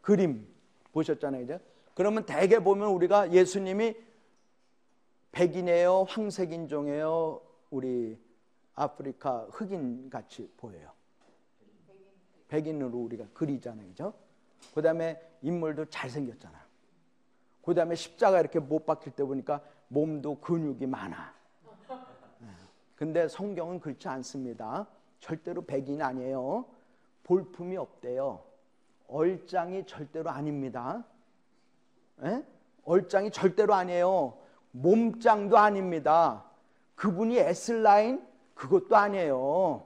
그림 0.01 0.47
보셨잖아요, 0.91 1.43
이제. 1.43 1.59
그러면 1.93 2.25
대개 2.25 2.59
보면 2.59 2.89
우리가 2.89 3.31
예수님이 3.31 3.95
백인이에요, 5.31 6.05
황색인종이에요, 6.09 7.41
우리 7.69 8.17
아프리카 8.75 9.47
흑인 9.51 10.09
같이 10.09 10.49
보여요. 10.57 10.94
백인으로 12.55 12.97
우리가 12.99 13.25
그리잖아요, 13.33 13.87
그죠? 13.87 14.13
그 14.73 14.81
다음에 14.81 15.21
인물도 15.41 15.85
잘생겼잖아. 15.85 16.57
그 17.61 17.73
다음에 17.73 17.95
십자가 17.95 18.39
이렇게 18.39 18.59
못 18.59 18.85
박힐 18.85 19.13
때 19.13 19.23
보니까 19.23 19.61
몸도 19.89 20.39
근육이 20.39 20.85
많아. 20.85 21.33
예. 22.43 22.47
근데 22.95 23.27
성경은 23.27 23.79
그렇지 23.81 24.07
않습니다. 24.07 24.87
절대로 25.19 25.65
백인 25.65 26.01
아니에요. 26.01 26.65
볼품이 27.23 27.75
없대요. 27.75 28.41
얼짱이 29.07 29.85
절대로 29.85 30.29
아닙니다. 30.29 31.03
에? 32.23 32.27
예? 32.27 32.45
얼짱이 32.85 33.31
절대로 33.31 33.73
아니에요. 33.73 34.37
몸짱도 34.71 35.57
아닙니다. 35.57 36.45
그분이 36.95 37.37
S라인 37.37 38.25
그것도 38.53 38.95
아니에요. 38.95 39.85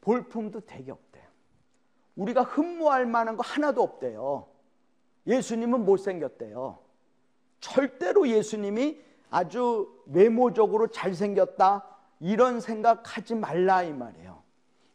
볼품도 0.00 0.60
되게 0.60 0.92
없대요. 0.92 1.03
우리가 2.16 2.42
흠모할 2.42 3.06
만한 3.06 3.36
거 3.36 3.42
하나도 3.42 3.82
없대요. 3.82 4.46
예수님은 5.26 5.84
못생겼대요. 5.84 6.78
절대로 7.60 8.28
예수님이 8.28 9.00
아주 9.30 9.90
외모적으로 10.06 10.88
잘생겼다 10.88 11.84
이런 12.20 12.60
생각하지 12.60 13.34
말라 13.34 13.82
이 13.82 13.92
말이에요. 13.92 14.42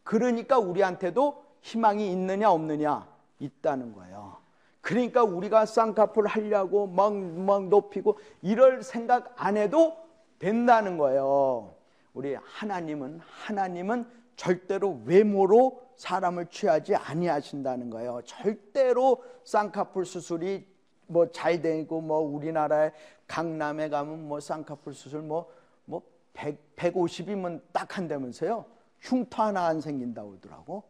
그러니까 0.03 0.59
우리한테도 0.59 1.43
희망이 1.61 2.11
있느냐 2.11 2.51
없느냐 2.51 3.07
있다는 3.39 3.93
거예요. 3.93 4.37
그러니까 4.81 5.23
우리가 5.23 5.65
쌍꺼풀 5.65 6.27
하려고 6.27 6.87
막, 6.87 7.13
막 7.15 7.67
높이고 7.67 8.17
이럴 8.41 8.81
생각 8.81 9.33
안 9.35 9.57
해도 9.57 9.97
된다는 10.39 10.97
거예요. 10.97 11.75
우리 12.13 12.35
하나님은 12.35 13.19
하나님은 13.23 14.09
절대로 14.35 15.01
외모로 15.05 15.88
사람을 15.99 16.45
취하지 16.45 16.95
아니하신다는 16.95 17.89
거예요. 17.89 18.21
절대로 18.25 19.21
쌍꺼풀 19.43 20.05
수술이 20.05 20.65
뭐 21.07 21.29
잘 21.31 21.61
되고 21.61 21.99
뭐 21.99 22.19
우리나라에 22.19 22.91
강남에 23.27 23.89
가면 23.89 24.27
뭐 24.27 24.39
쌍꺼풀 24.39 24.93
수술 24.93 25.21
뭐뭐 25.21 26.01
100, 26.33 26.75
150이면 26.77 27.61
딱 27.73 27.97
한다면서요. 27.97 28.63
흉터 29.01 29.43
하나 29.43 29.65
안 29.65 29.81
생긴다고 29.81 30.29
그러더라고. 30.29 30.83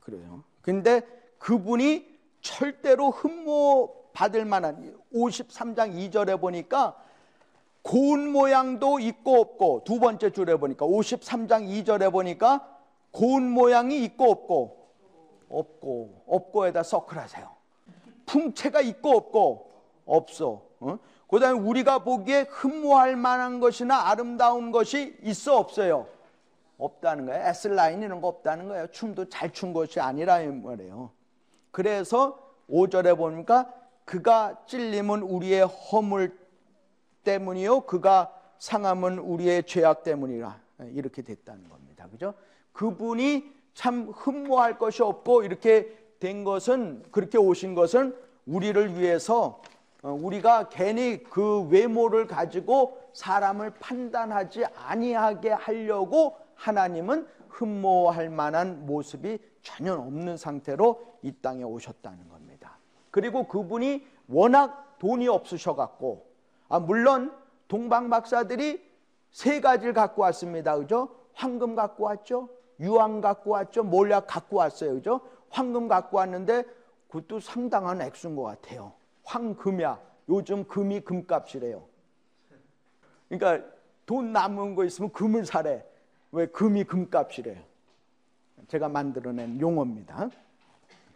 그래요. 0.00 0.44
근데 0.60 1.00
그분이 1.38 2.06
절대로 2.42 3.10
흠모 3.10 4.10
받을 4.12 4.44
만한 4.44 4.94
53장 5.14 5.94
2절에 5.94 6.38
보니까 6.38 7.02
고운 7.80 8.30
모양도 8.30 8.98
있고 8.98 9.40
없고 9.40 9.84
두 9.84 9.98
번째 9.98 10.30
줄에 10.30 10.56
보니까 10.56 10.84
53장 10.84 11.66
2절에 11.66 12.12
보니까 12.12 12.73
고운 13.14 13.48
모양이 13.48 14.02
있고 14.04 14.28
없고 14.30 14.88
없고 15.48 16.24
없고에다 16.26 16.82
서클하세요. 16.82 17.48
풍채가 18.26 18.80
있고 18.80 19.16
없고 19.16 19.70
없어. 20.04 20.62
어? 20.80 20.98
그다음에 21.28 21.60
우리가 21.60 22.00
보기에 22.00 22.46
흠모할 22.50 23.14
만한 23.14 23.60
것이나 23.60 24.08
아름다운 24.08 24.72
것이 24.72 25.16
있어 25.22 25.56
없어요. 25.56 26.08
없다는 26.76 27.26
거예요. 27.26 27.46
S라인 27.46 28.02
이런 28.02 28.20
거 28.20 28.26
없다는 28.26 28.66
거예요. 28.66 28.88
춤도 28.88 29.28
잘 29.28 29.52
춘 29.52 29.72
것이 29.72 30.00
아니라 30.00 30.38
말이에요. 30.38 31.12
그래서 31.70 32.36
5절에 32.68 33.16
보니까 33.16 33.72
그가 34.04 34.64
찔림은 34.66 35.22
우리의 35.22 35.66
허물 35.66 36.36
때문이요. 37.22 37.82
그가 37.82 38.34
상함은 38.58 39.20
우리의 39.20 39.64
죄악 39.66 40.02
때문이라. 40.02 40.60
이렇게 40.94 41.22
됐다는 41.22 41.68
겁니다. 41.68 42.08
그죠? 42.10 42.34
그분이 42.74 43.50
참 43.72 44.10
흠모할 44.10 44.78
것이 44.78 45.02
없고 45.02 45.42
이렇게 45.44 45.96
된 46.20 46.44
것은 46.44 47.02
그렇게 47.10 47.38
오신 47.38 47.74
것은 47.74 48.14
우리를 48.46 49.00
위해서 49.00 49.62
어, 50.02 50.12
우리가 50.12 50.68
괜히 50.68 51.22
그 51.24 51.62
외모를 51.62 52.26
가지고 52.26 53.00
사람을 53.14 53.70
판단하지 53.80 54.66
아니하게 54.76 55.50
하려고 55.50 56.36
하나님은 56.54 57.26
흠모할 57.48 58.28
만한 58.28 58.84
모습이 58.84 59.38
전혀 59.62 59.94
없는 59.94 60.36
상태로 60.36 61.18
이 61.22 61.32
땅에 61.40 61.62
오셨다는 61.62 62.28
겁니다. 62.28 62.78
그리고 63.10 63.46
그분이 63.48 64.06
워낙 64.28 64.98
돈이 64.98 65.28
없으셔 65.28 65.74
갖고 65.74 66.26
아 66.68 66.80
물론 66.80 67.32
동방 67.68 68.10
박사들이 68.10 68.82
세 69.30 69.60
가지를 69.60 69.94
갖고 69.94 70.22
왔습니다. 70.22 70.76
그죠? 70.76 71.08
황금 71.32 71.74
갖고 71.74 72.04
왔죠. 72.04 72.48
유황 72.80 73.20
갖고 73.20 73.50
왔죠. 73.50 73.82
몰약 73.82 74.26
갖고 74.26 74.56
왔어요. 74.56 74.94
그죠? 74.94 75.20
황금 75.50 75.88
갖고 75.88 76.16
왔는데 76.18 76.64
그것도 77.08 77.40
상당한 77.40 78.00
액수인 78.00 78.34
것 78.36 78.42
같아요. 78.42 78.92
황금이야. 79.24 80.00
요즘 80.28 80.66
금이 80.66 81.00
금값이래요. 81.00 81.84
그러니까 83.28 83.66
돈 84.06 84.32
남은 84.32 84.74
거 84.74 84.84
있으면 84.84 85.12
금을 85.12 85.46
사래. 85.46 85.84
왜 86.32 86.46
금이 86.46 86.84
금값이래요. 86.84 87.60
제가 88.68 88.88
만들어낸 88.88 89.60
용어입니다. 89.60 90.30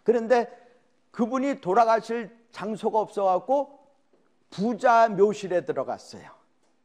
그런데 0.05 0.49
그분이 1.11 1.61
돌아가실 1.61 2.31
장소가 2.53 3.01
없어갖고 3.01 3.79
부자 4.51 5.09
묘실에 5.09 5.65
들어갔어요. 5.65 6.31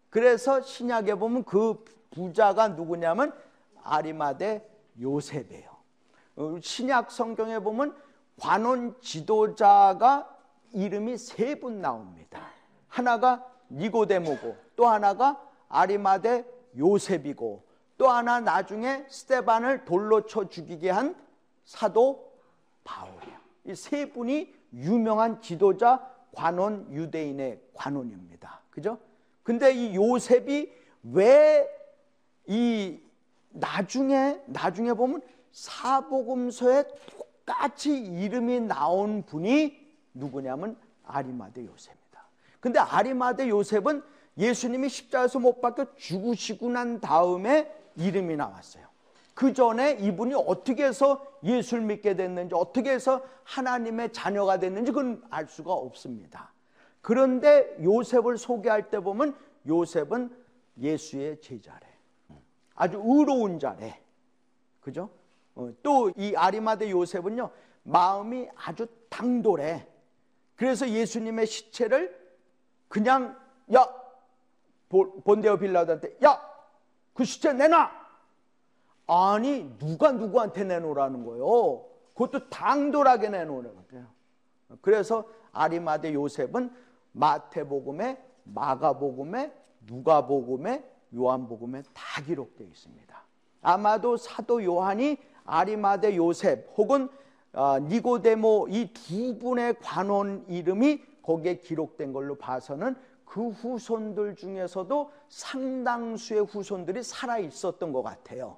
그래서 0.09 0.61
신약에 0.61 1.15
보면 1.15 1.43
그 1.43 1.83
부자가 2.11 2.69
누구냐면 2.69 3.33
아리마대 3.83 4.65
요셉이에요. 4.99 5.69
어, 6.35 6.57
신약 6.61 7.11
성경에 7.11 7.59
보면 7.59 7.95
관원 8.39 8.99
지도자가 9.01 10.29
이름이 10.71 11.17
세 11.17 11.55
분 11.55 11.81
나옵니다. 11.81 12.41
하나가 12.87 13.45
니고데모고 13.69 14.55
또 14.75 14.87
하나가 14.87 15.41
아리마대 15.69 16.45
요셉이고 16.77 17.63
또 17.97 18.09
하나 18.09 18.39
나중에 18.39 19.05
스테반을 19.07 19.85
돌로 19.85 20.25
쳐 20.25 20.49
죽이게 20.49 20.89
한 20.89 21.15
사도 21.63 22.31
바울이에요. 22.83 23.37
이세 23.65 24.11
분이 24.11 24.53
유명한 24.73 25.41
지도자 25.41 26.09
관원 26.33 26.91
유대인의 26.91 27.61
관원입니다. 27.75 28.61
그죠? 28.71 28.97
근데 29.43 29.71
이 29.73 29.95
요셉이 29.95 30.73
왜 31.03 31.67
이 32.45 32.99
나중에 33.53 34.41
나중에 34.47 34.93
보면 34.93 35.21
사복음서에 35.51 36.85
똑같이 37.45 37.95
이름이 37.95 38.61
나온 38.61 39.23
분이 39.23 39.79
누구냐면 40.13 40.75
아리마대 41.03 41.65
요셉입니다. 41.65 42.27
근데 42.59 42.79
아리마대 42.79 43.47
요셉은 43.49 44.03
예수님이 44.37 44.89
십자가에서 44.89 45.39
못 45.39 45.61
박혀 45.61 45.93
죽으시고 45.95 46.69
난 46.69 46.99
다음에 46.99 47.71
이름이 47.95 48.35
나왔어요. 48.35 48.87
그 49.35 49.53
전에 49.53 49.93
이분이 49.93 50.33
어떻게 50.35 50.85
해서 50.85 51.25
예수를 51.43 51.83
믿게 51.83 52.15
됐는지, 52.15 52.55
어떻게 52.55 52.91
해서 52.91 53.23
하나님의 53.43 54.13
자녀가 54.13 54.59
됐는지 54.59 54.91
그건 54.91 55.23
알 55.29 55.47
수가 55.47 55.73
없습니다. 55.73 56.53
그런데 57.01 57.75
요셉을 57.83 58.37
소개할 58.37 58.89
때 58.89 58.99
보면 58.99 59.35
요셉은 59.67 60.35
예수의 60.79 61.41
제자래. 61.41 61.92
아주 62.75 63.01
의로운 63.03 63.59
자래. 63.59 63.99
그죠? 64.81 65.09
어, 65.55 65.71
또이 65.83 66.35
아리마대 66.35 66.89
요셉은요, 66.89 67.49
마음이 67.83 68.49
아주 68.55 68.87
당돌해. 69.09 69.87
그래서 70.55 70.89
예수님의 70.89 71.45
시체를 71.47 72.23
그냥, 72.87 73.37
야, 73.73 73.87
본데오 75.23 75.57
빌라도한테, 75.57 76.17
야, 76.23 76.39
그 77.13 77.23
시체 77.25 77.53
내놔! 77.53 77.91
아니, 79.07 79.77
누가 79.77 80.11
누구한테 80.11 80.63
내놓으라는 80.63 81.25
거예요. 81.25 81.85
그것도 82.13 82.49
당돌하게 82.49 83.29
내놓으라는 83.29 83.87
거예요. 83.89 84.07
그래서 84.81 85.25
아리마대 85.51 86.13
요셉은 86.13 86.73
마태복음에, 87.11 88.23
마가복음에, 88.43 89.53
누가복음에, 89.81 90.92
요한복음에 91.15 91.83
다 91.93 92.21
기록되어 92.23 92.67
있습니다. 92.67 93.23
아마도 93.61 94.17
사도 94.17 94.63
요한이 94.63 95.17
아리마대 95.45 96.15
요셉 96.15 96.69
혹은 96.77 97.09
어, 97.53 97.77
니고데모 97.79 98.67
이 98.69 98.89
두 98.93 99.37
분의 99.37 99.75
관원 99.81 100.45
이름이 100.47 101.03
거기에 101.21 101.59
기록된 101.59 102.11
걸로 102.11 102.35
봐서는 102.35 102.95
그 103.25 103.49
후손들 103.49 104.35
중에서도 104.35 105.11
상당수의 105.29 106.45
후손들이 106.45 107.03
살아 107.03 107.37
있었던 107.39 107.91
것 107.91 108.03
같아요. 108.03 108.57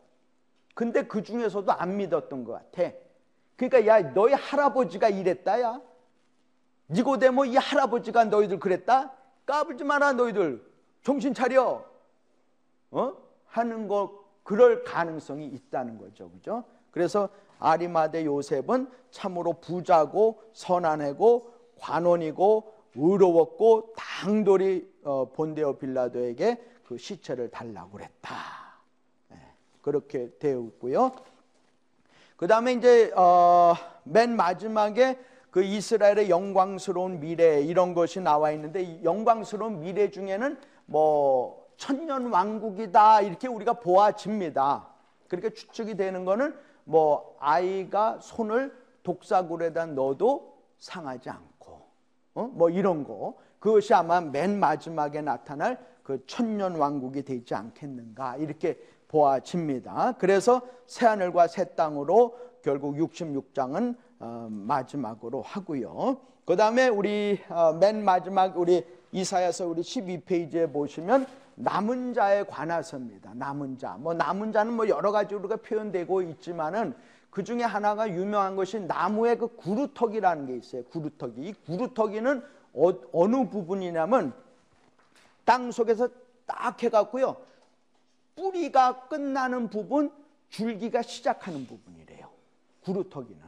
근데 0.74 1.04
그 1.04 1.24
중에서도 1.24 1.72
안 1.72 1.98
믿었던 1.98 2.44
것 2.44 2.54
같아. 2.54 2.92
그러니까 3.56 3.86
야 3.88 4.14
너희 4.14 4.34
할아버지가 4.34 5.10
이랬다 5.10 5.62
야. 5.62 5.82
니고데모 6.90 7.46
이 7.46 7.56
할아버지가 7.56 8.26
너희들 8.26 8.60
그랬다. 8.60 9.14
까불지 9.46 9.84
마라 9.84 10.14
너희들 10.14 10.66
정신 11.04 11.34
차려. 11.34 11.86
어? 12.92 13.14
하는 13.46 13.88
거 13.88 14.24
그럴 14.44 14.84
가능성이 14.84 15.48
있다는 15.48 15.98
거죠, 15.98 16.30
그죠? 16.30 16.64
그래서 16.92 17.30
아리마대 17.60 18.26
요셉은 18.26 18.90
참으로 19.12 19.54
부자고 19.54 20.42
선한애고 20.54 21.54
관원이고 21.80 22.74
의로웠고 22.96 23.94
당돌이 23.96 24.96
어, 25.04 25.30
본데오 25.34 25.78
빌라도에게 25.78 26.64
그 26.88 26.98
시체를 26.98 27.50
달라고 27.50 27.92
그랬다. 27.92 28.38
네, 29.30 29.38
그렇게 29.82 30.30
되었고요. 30.40 31.12
그 32.38 32.48
다음에 32.48 32.74
이제 32.74 33.12
어, 33.16 33.74
맨 34.04 34.36
마지막에 34.36 35.18
그 35.52 35.64
이스라엘의 35.64 36.30
영광스러운 36.30 37.20
미래 37.20 37.62
이런 37.62 37.94
것이 37.94 38.20
나와 38.20 38.52
있는데 38.52 38.84
이 38.84 39.04
영광스러운 39.04 39.80
미래 39.80 40.12
중에는 40.12 40.58
뭐 40.86 41.65
천년 41.78 42.32
왕국이다 42.32 43.22
이렇게 43.22 43.48
우리가 43.48 43.74
보아집니다. 43.74 44.88
그렇게 45.28 45.52
추측이 45.52 45.96
되는 45.96 46.26
거는 46.26 46.56
뭐 46.84 47.36
아이가 47.40 48.20
손을 48.22 48.76
독사굴에다 49.04 49.88
넣어도 49.88 50.58
상하지 50.78 51.30
않고 51.30 51.82
어? 52.36 52.44
뭐 52.54 52.70
이런 52.70 53.04
거 53.04 53.36
그것이 53.60 53.94
아마 53.94 54.22
맨 54.22 54.60
마지막에 54.60 55.22
나타날 55.22 55.84
그 56.04 56.24
천년 56.28 56.76
왕국이 56.76 57.24
되지 57.24 57.56
않겠는가 57.56 58.38
이렇게 58.38 58.78
보아집니다. 59.08 60.16
그래서 60.20 60.62
새 60.86 61.08
하늘과 61.08 61.48
새 61.48 61.76
땅으로 61.76 62.38
결국 62.62 62.96
66장은 62.96 63.96
어, 64.20 64.48
마지막으로 64.50 65.42
하고요. 65.42 66.18
그 66.46 66.56
다음에 66.56 66.88
우리 66.88 67.40
어, 67.50 67.74
맨 67.74 68.04
마지막 68.04 68.58
우리 68.58 68.86
이사야서 69.12 69.68
우리 69.68 69.82
12페이지에 69.82 70.72
보시면 70.72 71.26
남은 71.56 72.14
자에 72.14 72.44
관해서입니다. 72.44 73.34
남은 73.34 73.78
자. 73.78 73.96
뭐 74.00 74.14
남은 74.14 74.52
자는 74.52 74.74
뭐 74.74 74.88
여러 74.90 75.12
가지로가 75.12 75.58
표현되고 75.58 76.22
있지만은 76.22 76.94
그 77.30 77.44
중에 77.44 77.64
하나가 77.64 78.10
유명한 78.10 78.56
것이 78.56 78.80
나무의 78.80 79.38
그 79.38 79.56
구루터기라는 79.56 80.48
게 80.48 80.58
있어요. 80.58 80.84
구루터기. 80.86 81.42
이 81.42 81.54
구루터기는 81.66 82.44
어, 82.74 83.28
느 83.28 83.50
부분이냐면 83.50 84.34
땅 85.46 85.72
속에서 85.72 86.10
딱 86.46 86.82
해갖고요. 86.82 87.38
뿌리가 88.36 89.08
끝나는 89.08 89.70
부분, 89.70 90.12
줄기가 90.50 91.02
시작하는 91.02 91.66
부분이래요. 91.66 92.30
구루터기는. 92.84 93.42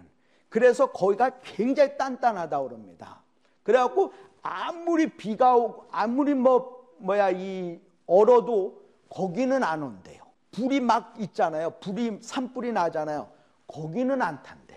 그래서 0.50 0.92
거기가 0.92 1.40
굉장히 1.44 1.98
단단하다 1.98 2.64
그럽니다. 2.64 3.22
그래갖고 3.64 4.14
아무리 4.42 5.10
비가 5.10 5.56
오고 5.56 5.88
아무리 5.92 6.34
뭐 6.34 6.88
뭐야 7.00 7.32
이 7.32 7.80
얼어도 8.08 8.82
거기는 9.10 9.64
안 9.64 9.84
온대요. 9.84 10.24
불이 10.52 10.80
막 10.80 11.14
있잖아요. 11.20 11.72
불이 11.80 12.20
산불이 12.22 12.72
나잖아요. 12.72 13.30
거기는 13.68 14.22
안 14.22 14.42
탄대. 14.42 14.76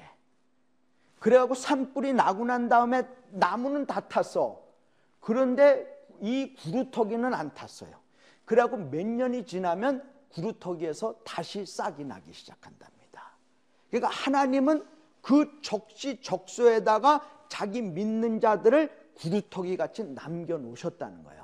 그래갖고 1.20 1.54
산불이 1.54 2.14
나고 2.14 2.44
난 2.44 2.68
다음에 2.68 3.06
나무는 3.30 3.86
다 3.86 4.00
탔어. 4.00 4.62
그런데 5.20 5.86
이 6.20 6.54
구루터기는 6.54 7.32
안 7.32 7.54
탔어요. 7.54 7.98
그래갖고 8.44 8.76
몇 8.76 9.06
년이 9.06 9.46
지나면 9.46 10.02
구루터기에서 10.30 11.14
다시 11.24 11.64
싹이 11.64 12.04
나기 12.04 12.32
시작한답니다. 12.32 13.36
그러니까 13.88 14.08
하나님은 14.08 14.84
그 15.20 15.60
적시적소에다가 15.62 17.46
자기 17.48 17.82
믿는 17.82 18.40
자들을 18.40 19.12
구루터기 19.14 19.76
같이 19.76 20.04
남겨 20.04 20.56
놓으셨다는 20.56 21.22
거예요. 21.24 21.39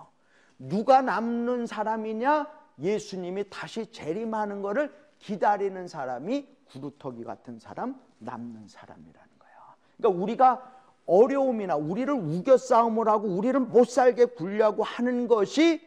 누가 0.58 1.02
남는 1.02 1.66
사람이냐? 1.66 2.46
예수님이 2.78 3.48
다시 3.50 3.90
재림하는 3.90 4.62
것을 4.62 4.92
기다리는 5.18 5.88
사람이 5.88 6.46
구루터기 6.70 7.24
같은 7.24 7.58
사람, 7.58 8.00
남는 8.18 8.68
사람이라는 8.68 9.28
거예요. 9.38 9.58
그러니까 9.96 10.22
우리가 10.22 10.72
어려움이나 11.06 11.76
우리를 11.76 12.12
우겨 12.12 12.56
싸움을 12.56 13.08
하고 13.08 13.28
우리를 13.28 13.58
못 13.60 13.88
살게 13.88 14.26
굴려고 14.26 14.82
하는 14.82 15.28
것이 15.28 15.80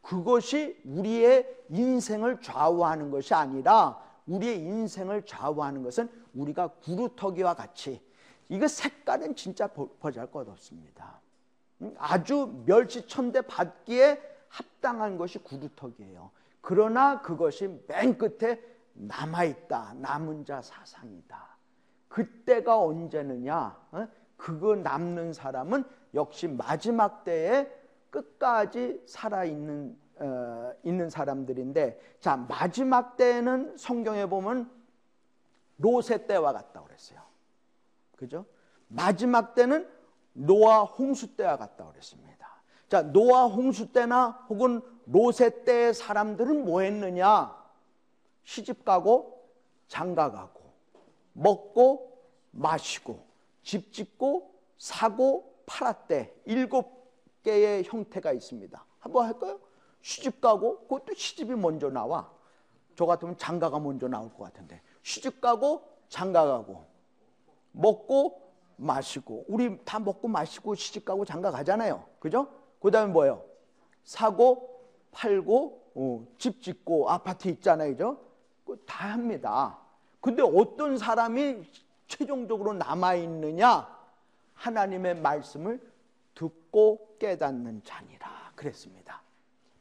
그것이 0.00 0.80
우리의 0.84 1.46
인생을 1.68 2.40
좌우하는 2.40 3.10
것이 3.10 3.34
아니라 3.34 4.02
우리의 4.26 4.58
인생을 4.58 5.26
좌우하는 5.26 5.82
것은 5.82 6.10
우리가 6.34 6.68
구루터기와 6.68 7.54
같이 7.54 8.00
이거 8.48 8.66
색깔은 8.66 9.36
진짜 9.36 9.66
보잘 9.66 10.30
것 10.30 10.48
없습니다. 10.48 11.20
아주 11.98 12.62
멸치천대 12.66 13.42
받기에 13.42 14.20
합당한 14.48 15.16
것이 15.16 15.38
구루터기예요. 15.38 16.30
그러나 16.60 17.22
그것이 17.22 17.82
맨 17.86 18.18
끝에 18.18 18.60
남아있다. 18.94 19.94
남은 19.98 20.44
자 20.44 20.60
사상이다. 20.60 21.56
그때가 22.08 22.82
언제느냐? 22.82 23.88
어? 23.92 24.08
그거 24.36 24.74
남는 24.76 25.32
사람은 25.32 25.84
역시 26.14 26.48
마지막 26.48 27.24
때에 27.24 27.70
끝까지 28.10 29.02
살아 29.06 29.44
있는 29.44 29.96
어, 30.16 30.72
있는 30.82 31.10
사람들인데 31.10 32.16
자 32.20 32.36
마지막 32.36 33.16
때는 33.16 33.76
성경에 33.76 34.26
보면 34.26 34.70
로세 35.78 36.26
때와 36.26 36.52
같다 36.52 36.82
그랬어요. 36.82 37.20
그죠? 38.16 38.44
마지막 38.88 39.54
때는 39.54 39.88
노아 40.32 40.82
홍수 40.82 41.36
때와 41.36 41.56
같다 41.56 41.86
그랬습니다. 41.86 42.46
자 42.88 43.02
노아 43.02 43.44
홍수 43.44 43.92
때나 43.92 44.46
혹은 44.48 44.80
로세 45.06 45.64
때의 45.64 45.94
사람들은 45.94 46.64
뭐 46.64 46.80
했느냐? 46.80 47.56
시집 48.44 48.84
가고 48.84 49.48
장가 49.88 50.30
가고 50.30 50.60
먹고 51.32 52.18
마시고 52.50 53.26
집 53.62 53.92
짓고 53.92 54.54
사고 54.78 55.54
팔았대. 55.66 56.34
일곱 56.46 57.12
개의 57.42 57.84
형태가 57.84 58.32
있습니다. 58.32 58.84
한번 58.98 59.26
할까요? 59.26 59.60
시집 60.00 60.40
가고 60.40 60.80
그것도 60.80 61.14
시집이 61.14 61.54
먼저 61.54 61.90
나와. 61.90 62.30
저 62.96 63.06
같으면 63.06 63.36
장가가 63.36 63.78
먼저 63.78 64.08
나올 64.08 64.32
것 64.34 64.44
같은데 64.44 64.80
시집 65.02 65.40
가고 65.40 65.88
장가 66.08 66.46
가고 66.46 66.86
먹고 67.72 68.47
마시고 68.78 69.44
우리 69.48 69.78
다 69.84 69.98
먹고 69.98 70.28
마시고 70.28 70.74
시집 70.74 71.04
가고 71.04 71.24
장가 71.24 71.50
가잖아요. 71.50 72.04
그죠? 72.18 72.48
그 72.80 72.90
다음에 72.90 73.12
뭐예요? 73.12 73.44
사고 74.04 74.80
팔고 75.10 75.90
어, 75.94 76.26
집 76.38 76.62
짓고 76.62 77.10
아파트 77.10 77.48
있잖아요. 77.48 77.90
그죠? 77.92 78.20
다 78.86 79.08
합니다. 79.12 79.78
근데 80.20 80.42
어떤 80.42 80.96
사람이 80.96 81.62
최종적으로 82.06 82.72
남아 82.74 83.14
있느냐? 83.16 83.98
하나님의 84.54 85.16
말씀을 85.16 85.80
듣고 86.34 87.16
깨닫는 87.18 87.82
자니라 87.84 88.52
그랬습니다. 88.54 89.22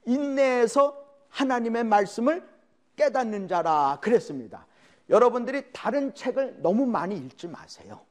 인내에서 0.06 1.06
하나님의 1.30 1.84
말씀을 1.84 2.48
깨닫는 2.96 3.48
자라 3.48 4.00
그랬습니다. 4.02 4.66
여러분들이 5.10 5.72
다른 5.72 6.14
책을 6.14 6.62
너무 6.62 6.86
많이 6.86 7.16
읽지 7.16 7.48
마세요. 7.48 8.07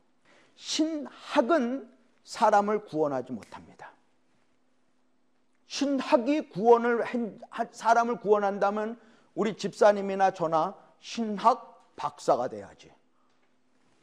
신학은 0.56 1.88
사람을 2.24 2.84
구원하지 2.86 3.32
못합니다. 3.32 3.92
신학이 5.66 6.48
구원을 6.50 7.04
사람을 7.70 8.20
구원한다면 8.20 8.98
우리 9.34 9.56
집사님이나 9.56 10.32
저나 10.32 10.74
신학 10.98 11.94
박사가 11.96 12.48
돼야지. 12.48 12.92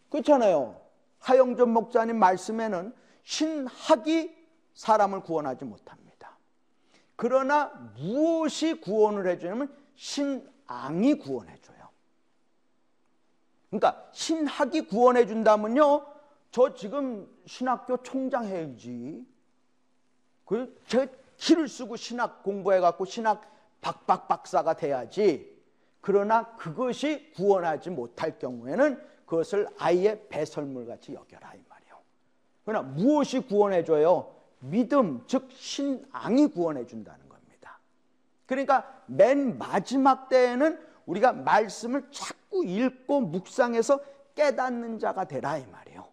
그렇잖아요. 0.10 0.80
하영전 1.20 1.70
목사님 1.70 2.18
말씀에는 2.18 2.94
신학이 3.24 4.36
사람을 4.74 5.22
구원하지 5.22 5.66
못합니다. 5.66 6.38
그러나 7.16 7.66
무엇이 7.96 8.80
구원을 8.82 9.28
해주냐면 9.28 9.74
신앙이 9.96 11.16
구원해줘요. 11.20 11.90
그러니까 13.70 14.08
신학이 14.12 14.82
구원해준다면요, 14.88 16.13
저 16.54 16.72
지금 16.76 17.28
신학교 17.48 17.98
총장 18.04 18.46
해야지. 18.46 19.26
그, 20.46 20.80
제 20.86 21.10
키를 21.36 21.68
쓰고 21.68 21.96
신학 21.96 22.44
공부해갖고 22.44 23.06
신학 23.06 23.52
박박 23.82 24.28
박사가 24.28 24.76
돼야지. 24.76 25.52
그러나 26.00 26.56
그것이 26.56 27.32
구원하지 27.34 27.90
못할 27.90 28.38
경우에는 28.38 29.02
그것을 29.26 29.68
아예 29.80 30.28
배설물 30.30 30.86
같이 30.86 31.16
여겨라 31.16 31.56
이 31.56 31.62
말이에요. 31.68 31.98
그러나 32.66 32.88
무엇이 32.88 33.40
구원해줘요? 33.40 34.36
믿음, 34.60 35.24
즉 35.26 35.50
신앙이 35.52 36.50
구원해준다는 36.50 37.30
겁니다. 37.30 37.80
그러니까 38.46 39.02
맨 39.08 39.58
마지막 39.58 40.30
때에는 40.30 40.80
우리가 41.08 41.34
말씀을 41.34 42.12
자꾸 42.12 42.64
읽고 42.64 43.22
묵상해서 43.22 44.00
깨닫는 44.36 45.00
자가 45.00 45.26
되라 45.26 45.58
이 45.58 45.66
말이에요. 45.66 46.13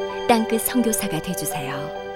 땅끝 0.31 0.61
성교사가 0.61 1.21
되주세요 1.21 2.10